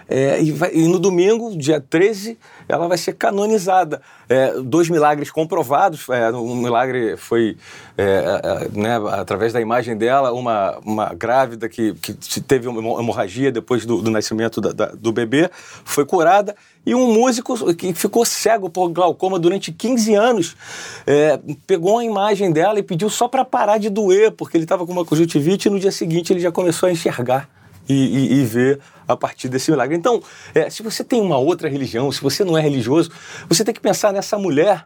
É, 0.09 0.41
e, 0.41 0.53
vai, 0.53 0.71
e, 0.73 0.87
no 0.87 0.99
domingo, 0.99 1.57
dia 1.57 1.81
13, 1.81 2.39
ela 2.69 2.87
vai 2.87 2.97
ser 2.97 3.15
canonizada. 3.15 4.01
É, 4.29 4.53
dois 4.61 4.89
milagres 4.89 5.31
comprovados. 5.31 6.09
É, 6.09 6.31
um 6.31 6.55
milagre 6.57 7.17
foi, 7.17 7.57
é, 7.99 8.05
é, 8.05 8.79
né, 8.79 8.97
através 9.13 9.53
da 9.53 9.61
imagem 9.61 9.97
dela, 9.97 10.33
uma, 10.33 10.79
uma 10.85 11.15
grávida 11.15 11.69
que, 11.69 11.95
que 11.95 12.41
teve 12.41 12.69
uma 12.69 13.01
hemorragia 13.01 13.51
depois 13.51 13.85
do, 13.85 14.01
do 14.01 14.11
nascimento 14.11 14.61
da, 14.61 14.73
da, 14.73 14.87
do 14.87 15.13
bebê, 15.13 15.51
foi 15.85 16.05
curada. 16.05 16.55
E 16.85 16.95
um 16.95 17.13
músico 17.13 17.75
que 17.75 17.93
ficou 17.93 18.25
cego 18.25 18.71
por 18.71 18.89
glaucoma 18.91 19.41
durante 19.41 19.73
15 19.73 20.15
anos 20.15 20.57
é, 21.05 21.41
pegou 21.67 21.99
a 21.99 22.05
imagem 22.05 22.53
dela 22.53 22.79
e 22.79 22.83
pediu 22.83 23.11
só 23.11 23.27
para 23.27 23.45
parar 23.45 23.79
de 23.79 23.91
doer, 23.91 24.31
porque 24.31 24.57
ele 24.57 24.65
estava 24.65 24.87
com 24.87 24.93
uma 24.93 25.05
conjuntivite 25.05 25.67
e 25.67 25.71
no 25.71 25.81
dia 25.81 25.91
seguinte 25.91 26.33
ele 26.33 26.39
já 26.39 26.53
começou 26.53 26.89
a 26.89 26.93
enxergar 26.93 27.56
e, 27.89 27.95
e, 27.95 28.33
e 28.35 28.45
ver 28.45 28.81
a 29.07 29.17
partir 29.17 29.49
desse 29.49 29.71
milagre. 29.71 29.97
Então, 29.97 30.23
é, 30.55 30.69
se 30.69 30.83
você 30.83 31.05
tem 31.05 31.21
uma 31.21 31.39
outra 31.39 31.69
religião, 31.69 32.11
se 32.11 32.21
você 32.21 32.45
não 32.45 32.57
é 32.57 32.61
religioso, 32.61 33.11
você 33.49 33.65
tem 33.65 33.73
que 33.73 33.81
pensar 33.81 34.13
nessa 34.13 34.37
mulher 34.39 34.85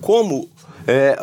como 0.00 0.48
é, 0.86 1.16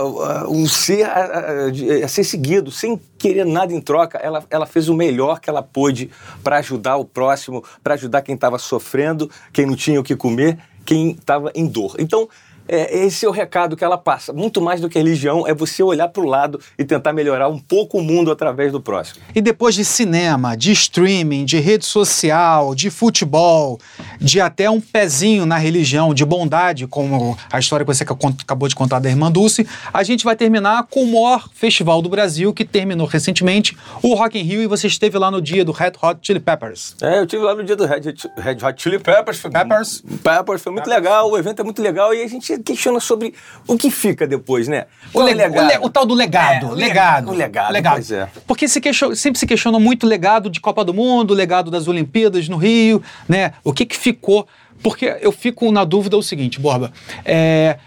um 0.47 0.67
ser 0.67 1.03
a, 1.03 1.09
a, 1.13 2.05
a, 2.05 2.07
ser 2.07 2.23
seguido, 2.23 2.71
sem 2.71 2.99
querer 3.17 3.45
nada 3.45 3.73
em 3.73 3.81
troca. 3.81 4.17
Ela, 4.17 4.43
ela 4.49 4.65
fez 4.65 4.87
o 4.87 4.93
melhor 4.93 5.39
que 5.39 5.49
ela 5.49 5.61
pôde 5.61 6.09
para 6.43 6.57
ajudar 6.57 6.97
o 6.97 7.05
próximo, 7.05 7.63
para 7.83 7.95
ajudar 7.95 8.21
quem 8.21 8.35
estava 8.35 8.57
sofrendo, 8.57 9.29
quem 9.51 9.65
não 9.65 9.75
tinha 9.75 9.99
o 9.99 10.03
que 10.03 10.15
comer, 10.15 10.57
quem 10.85 11.11
estava 11.11 11.51
em 11.53 11.65
dor. 11.65 11.95
Então, 11.99 12.29
é, 12.67 13.05
esse 13.05 13.25
é 13.25 13.29
o 13.29 13.31
recado 13.31 13.75
que 13.75 13.83
ela 13.83 13.97
passa. 13.97 14.33
Muito 14.33 14.61
mais 14.61 14.81
do 14.81 14.89
que 14.89 14.97
religião, 14.97 15.47
é 15.47 15.53
você 15.53 15.81
olhar 15.81 16.07
para 16.07 16.21
o 16.21 16.25
lado 16.25 16.59
e 16.77 16.83
tentar 16.83 17.13
melhorar 17.13 17.47
um 17.49 17.59
pouco 17.59 17.97
o 17.99 18.01
mundo 18.01 18.31
através 18.31 18.71
do 18.71 18.81
próximo. 18.81 19.21
E 19.33 19.41
depois 19.41 19.75
de 19.75 19.85
cinema, 19.85 20.55
de 20.55 20.71
streaming, 20.71 21.45
de 21.45 21.59
rede 21.59 21.85
social, 21.85 22.75
de 22.75 22.89
futebol, 22.89 23.79
de 24.19 24.41
até 24.41 24.69
um 24.69 24.81
pezinho 24.81 25.45
na 25.45 25.57
religião, 25.57 26.13
de 26.13 26.25
bondade, 26.25 26.87
como 26.87 27.37
a 27.51 27.59
história 27.59 27.85
que 27.85 27.93
você 27.93 28.03
acabou 28.03 28.67
de 28.67 28.75
contar 28.75 28.99
da 28.99 29.09
Irmã 29.09 29.31
Dulce, 29.31 29.67
a 29.93 30.03
gente 30.03 30.23
vai 30.23 30.35
terminar 30.35 30.87
com 30.89 31.03
o 31.03 31.07
maior 31.07 31.49
festival 31.53 32.01
do 32.01 32.09
Brasil, 32.09 32.53
que 32.53 32.65
terminou 32.65 33.07
recentemente, 33.07 33.77
o 34.01 34.13
Rock 34.13 34.37
in 34.39 34.43
Rio, 34.43 34.61
e 34.61 34.67
você 34.67 34.87
esteve 34.87 35.17
lá 35.17 35.31
no 35.31 35.41
dia 35.41 35.63
do 35.63 35.71
Red 35.71 35.93
Hot 36.01 36.19
Chili 36.21 36.39
Peppers. 36.39 36.95
É, 37.01 37.19
eu 37.19 37.23
estive 37.23 37.43
lá 37.43 37.55
no 37.55 37.63
dia 37.63 37.75
do 37.75 37.85
Red, 37.85 38.01
Red 38.37 38.57
Hot 38.63 38.81
Chili 38.81 38.99
Peppers. 38.99 39.39
Foi, 39.39 39.51
Peppers. 39.51 40.03
Peppers, 40.23 40.61
foi 40.61 40.71
muito 40.71 40.85
Peppers. 40.85 41.03
legal, 41.03 41.31
o 41.31 41.37
evento 41.37 41.61
é 41.61 41.63
muito 41.63 41.81
legal 41.81 42.13
e 42.13 42.21
a 42.21 42.27
gente 42.27 42.56
questiona 42.59 42.99
sobre 42.99 43.33
o 43.67 43.77
que 43.77 43.89
fica 43.89 44.27
depois, 44.27 44.67
né? 44.67 44.85
O, 45.13 45.21
le 45.21 45.33
o, 45.33 45.67
le 45.67 45.77
o, 45.81 45.89
tal 45.89 46.05
do 46.05 46.13
legado. 46.13 46.73
É, 46.73 46.75
legado. 46.75 47.29
O 47.29 47.33
legado. 47.33 47.71
legado. 47.71 47.93
Pois 47.95 48.11
é. 48.11 48.27
Porque 48.45 48.67
se 48.67 48.81
sempre 49.15 49.39
se 49.39 49.45
questiona 49.45 49.79
muito 49.79 50.05
o 50.05 50.09
legado 50.09 50.49
de 50.49 50.59
Copa 50.59 50.83
do 50.83 50.93
Mundo, 50.93 51.31
o 51.31 51.33
legado 51.33 51.71
das 51.71 51.87
Olimpíadas 51.87 52.47
no 52.49 52.57
Rio, 52.57 53.01
né? 53.27 53.53
O 53.63 53.73
que, 53.73 53.85
que 53.85 53.97
ficou. 53.97 54.47
Porque 54.81 55.17
eu 55.21 55.31
fico 55.31 55.71
na 55.71 55.83
dúvida 55.83 56.17
o 56.17 56.23
seguinte, 56.23 56.59
Borba. 56.59 56.91
É, 57.25 57.77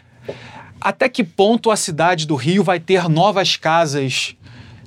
até 0.80 1.08
que 1.08 1.22
ponto 1.22 1.70
a 1.70 1.76
cidade 1.76 2.26
do 2.26 2.34
Rio 2.34 2.64
vai 2.64 2.80
ter 2.80 3.08
novas 3.08 3.56
casas 3.56 4.34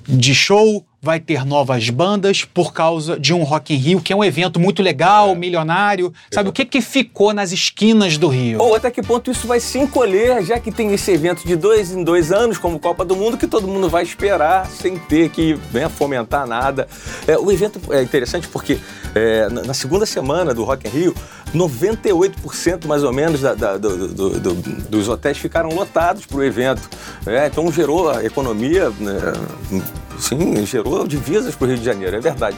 de 0.08 0.36
show, 0.36 0.86
vai 1.04 1.20
ter 1.20 1.46
novas 1.46 1.90
bandas 1.90 2.46
por 2.46 2.72
causa 2.74 3.20
de 3.20 3.34
um 3.34 3.44
Rock 3.44 3.74
in 3.74 3.78
Rio, 3.78 4.02
que 4.02 4.14
é 4.14 4.16
um 4.16 4.24
evento 4.24 4.58
muito 4.58 4.82
legal, 4.82 5.32
é. 5.32 5.36
milionário. 5.36 6.14
Sabe, 6.32 6.48
o 6.48 6.54
que, 6.54 6.64
que 6.64 6.80
ficou 6.80 7.34
nas 7.34 7.52
esquinas 7.52 8.18
do 8.18 8.30
Rio? 8.30 8.62
Ou 8.62 8.74
até 8.74 8.90
que 8.90 9.02
ponto 9.02 9.30
isso 9.30 9.46
vai 9.46 9.60
se 9.60 9.78
encolher, 9.78 10.42
já 10.46 10.58
que 10.60 10.72
tem 10.72 10.94
esse 10.94 11.12
evento 11.12 11.46
de 11.46 11.58
dois 11.58 11.92
em 11.92 12.06
dois 12.06 12.32
anos, 12.32 12.58
como 12.58 12.80
Copa 12.80 13.04
do 13.04 13.18
Mundo, 13.18 13.38
que 13.38 13.48
todo 13.48 13.68
mundo 13.68 13.90
vai 13.90 14.04
esperar 14.04 14.66
sem 14.68 14.98
ter 14.98 15.30
que 15.30 15.60
né, 15.74 15.90
fomentar 15.90 16.48
nada. 16.48 16.88
É, 17.28 17.38
o 17.38 17.52
evento 17.52 17.82
é 17.92 18.02
interessante 18.02 18.48
porque 18.48 18.80
é, 19.14 19.50
na 19.50 19.74
segunda 19.74 20.06
semana 20.06 20.54
do 20.54 20.64
Rock 20.64 20.88
in 20.88 20.92
Rio, 20.92 21.16
98% 21.54 22.86
mais 22.86 23.04
ou 23.04 23.14
menos 23.14 23.42
da, 23.42 23.54
da, 23.54 23.78
do, 23.78 24.08
do, 24.08 24.30
do, 24.40 24.54
dos 24.54 25.08
hotéis 25.08 25.38
ficaram 25.38 25.70
lotados 25.70 26.26
para 26.26 26.38
o 26.38 26.44
evento. 26.44 26.90
É, 27.26 27.48
então 27.48 27.72
gerou 27.72 28.10
a 28.10 28.24
economia, 28.24 28.90
né, 29.00 29.34
sim, 30.20 30.66
gerou 30.66 31.08
divisas 31.08 31.56
para 31.56 31.66
o 31.66 31.68
Rio 31.70 31.78
de 31.78 31.86
Janeiro, 31.86 32.16
é 32.16 32.20
verdade. 32.20 32.58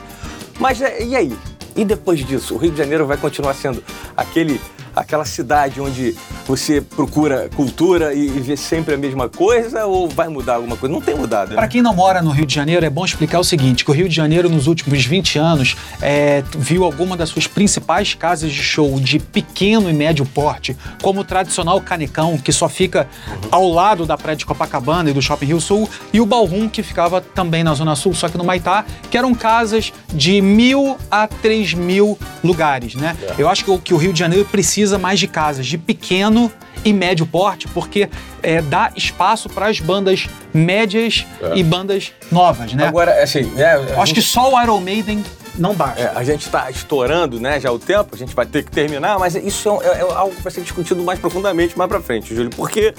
Mas 0.60 0.82
é, 0.82 1.04
e 1.04 1.16
aí? 1.16 1.38
E 1.76 1.84
depois 1.84 2.26
disso, 2.26 2.56
o 2.56 2.58
Rio 2.58 2.72
de 2.72 2.78
Janeiro 2.78 3.06
vai 3.06 3.18
continuar 3.18 3.54
sendo 3.54 3.84
aquele 4.16 4.62
aquela 4.96 5.26
cidade 5.26 5.82
onde 5.82 6.16
você 6.48 6.82
procura 6.82 7.50
cultura 7.56 8.14
e, 8.14 8.28
vê 8.28 8.56
sempre 8.56 8.94
a 8.94 8.98
mesma 8.98 9.28
coisa 9.28 9.86
ou 9.86 10.08
vai 10.08 10.28
mudar 10.28 10.56
alguma 10.56 10.78
coisa? 10.78 10.94
Não 10.94 11.02
tem 11.02 11.16
mudado. 11.16 11.50
Né? 11.50 11.56
Para 11.56 11.68
quem 11.68 11.82
não 11.82 11.94
mora 11.94 12.22
no 12.22 12.32
Rio 12.32 12.46
de 12.46 12.54
Janeiro, 12.54 12.86
é 12.86 12.90
bom 12.90 13.04
explicar 13.04 13.40
o 13.40 13.44
seguinte: 13.44 13.84
que 13.84 13.92
o 13.92 13.94
Rio 13.94 14.08
de 14.08 14.16
Janeiro, 14.16 14.50
nos 14.50 14.68
últimos 14.68 15.04
20 15.04 15.40
anos, 15.40 15.76
é, 16.02 16.44
viu 16.58 16.84
alguma 16.84 17.18
das 17.18 17.30
suas 17.30 17.48
principais 17.48 18.14
casas 18.14 18.52
de 18.52 18.62
show 18.62 19.00
de 19.00 19.20
pequeno 19.20 19.90
e 19.90 19.94
médio 19.94 20.26
porte, 20.26 20.78
como 21.02 21.22
o 21.22 21.24
tradicional 21.24 21.82
Canecão, 21.82 22.38
que 22.38 22.52
só 22.52 22.70
fica 22.70 23.08
ao 23.52 23.70
lado 23.70 24.06
da 24.06 24.18
praia 24.18 24.36
de 24.36 24.46
Copacabana 24.46 25.10
e 25.10 25.14
do 25.14 25.22
Shopping 25.22 25.48
Rio 25.48 25.62
Sul, 25.62 25.90
e 26.14 26.22
o 26.22 26.26
Ballroom, 26.26 26.70
que 26.70 26.84
ficava 26.84 27.20
também 27.20 27.64
na 27.64 27.74
Zona 27.74 27.96
Sul, 27.96 28.14
só 28.14 28.30
que 28.30 28.38
no 28.38 28.44
Maitá, 28.44 28.86
que 29.10 29.18
eram 29.18 29.34
casas 29.34 29.92
de 30.14 30.42
mil 30.42 30.98
a 31.10 31.28
três 31.28 31.74
mil 31.74 32.18
lugares, 32.44 32.96
né? 32.96 33.16
É. 33.22 33.36
Eu 33.38 33.50
acho 33.50 33.64
que 33.64 33.72
o, 33.72 33.80
que 33.80 33.94
o 33.94 33.98
Rio 33.98 34.14
de 34.14 34.20
Janeiro 34.20 34.46
precisa 34.46 34.85
mais 34.94 35.20
de 35.20 35.28
casas 35.28 35.66
de 35.66 35.78
pequeno 35.78 36.52
e 36.84 36.94
médio 36.94 37.26
porte, 37.26 37.68
porque 37.68 38.10
é, 38.44 38.62
dá 38.62 38.92
espaço 38.96 39.50
para 39.50 39.68
as 39.68 39.80
bandas 39.80 40.28
médias 40.54 41.26
é. 41.42 41.58
e 41.58 41.64
bandas 41.64 42.14
novas, 42.32 42.74
né? 42.74 42.88
Agora, 42.88 43.24
assim, 43.24 43.52
é, 43.58 43.74
acho 43.74 44.08
gente... 44.08 44.14
que 44.16 44.22
só 44.22 44.54
o 44.54 44.62
Iron 44.62 44.80
Maiden 44.80 45.24
não 45.58 45.74
basta. 45.74 46.02
É, 46.02 46.12
a 46.16 46.24
gente 46.24 46.42
está 46.42 46.70
estourando, 46.70 47.40
né, 47.40 47.60
já 47.60 47.72
o 47.72 47.80
tempo, 47.80 48.10
a 48.14 48.18
gente 48.18 48.36
vai 48.36 48.46
ter 48.46 48.64
que 48.64 48.72
terminar, 48.72 49.18
mas 49.18 49.36
isso 49.36 49.80
é, 49.82 49.88
é, 49.88 50.00
é 50.00 50.02
algo 50.02 50.36
que 50.36 50.42
vai 50.42 50.52
ser 50.52 50.62
discutido 50.62 51.02
mais 51.04 51.20
profundamente 51.20 51.78
mais 51.78 51.90
para 51.90 52.02
frente, 52.02 52.36
Júlio, 52.36 52.52
porque 52.52 52.94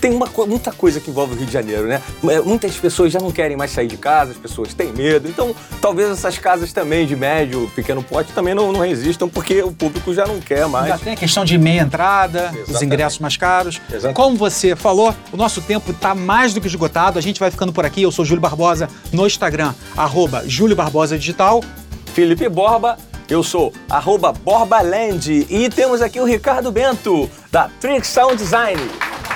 tem 0.00 0.12
uma, 0.12 0.28
muita 0.46 0.72
coisa 0.72 1.00
que 1.00 1.10
envolve 1.10 1.34
o 1.34 1.36
Rio 1.36 1.46
de 1.46 1.52
Janeiro, 1.52 1.86
né? 1.86 2.00
É, 2.28 2.40
muitas 2.40 2.76
pessoas 2.76 3.12
já 3.12 3.18
não 3.18 3.30
querem 3.30 3.56
mais 3.56 3.70
sair 3.70 3.86
de 3.86 3.96
casa, 3.96 4.32
as 4.32 4.36
pessoas 4.36 4.72
têm 4.74 4.92
medo. 4.92 5.28
Então, 5.28 5.54
talvez 5.80 6.10
essas 6.10 6.38
casas 6.38 6.72
também 6.72 7.06
de 7.06 7.16
médio, 7.16 7.70
pequeno 7.74 8.02
pote 8.02 8.32
também 8.32 8.54
não, 8.54 8.72
não 8.72 8.80
resistam, 8.80 9.28
porque 9.28 9.62
o 9.62 9.72
público 9.72 10.12
já 10.14 10.26
não 10.26 10.40
quer 10.40 10.66
mais. 10.68 10.88
Já 10.88 10.98
tem 10.98 11.12
a 11.12 11.16
questão 11.16 11.44
de 11.44 11.58
meia 11.58 11.82
entrada, 11.82 12.44
Exatamente. 12.44 12.70
os 12.72 12.82
ingressos 12.82 13.18
mais 13.18 13.36
caros. 13.36 13.80
Exatamente. 13.88 14.16
Como 14.16 14.36
você 14.36 14.76
falou, 14.76 15.14
o 15.32 15.36
nosso 15.36 15.60
tempo 15.60 15.90
está 15.90 16.14
mais 16.14 16.54
do 16.54 16.60
que 16.60 16.66
esgotado. 16.66 17.18
A 17.18 17.22
gente 17.22 17.40
vai 17.40 17.50
ficando 17.50 17.72
por 17.72 17.84
aqui. 17.84 18.02
Eu 18.02 18.12
sou 18.12 18.24
Júlio 18.24 18.40
Barbosa 18.40 18.88
no 19.12 19.26
Instagram, 19.26 19.74
arroba 19.96 20.42
Júlio 20.46 20.76
Barbosa 20.76 21.18
Digital. 21.18 21.62
Felipe 22.14 22.48
Borba 22.48 22.96
eu 23.28 23.42
sou 23.42 23.74
arroba 23.90 24.32
Borbaland 24.32 25.46
e 25.50 25.68
temos 25.68 26.00
aqui 26.00 26.18
o 26.18 26.24
Ricardo 26.24 26.72
Bento, 26.72 27.30
da 27.52 27.68
Trick 27.78 28.06
Sound 28.06 28.36
Design. 28.36 28.80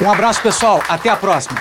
Um 0.00 0.10
abraço, 0.10 0.40
pessoal. 0.42 0.82
Até 0.88 1.10
a 1.10 1.16
próxima. 1.16 1.60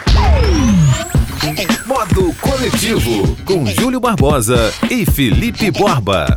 Modo 1.86 2.34
Coletivo, 2.40 3.36
com 3.46 3.66
Júlio 3.66 4.00
Barbosa 4.00 4.74
e 4.90 5.06
Felipe 5.06 5.70
Borba. 5.72 6.34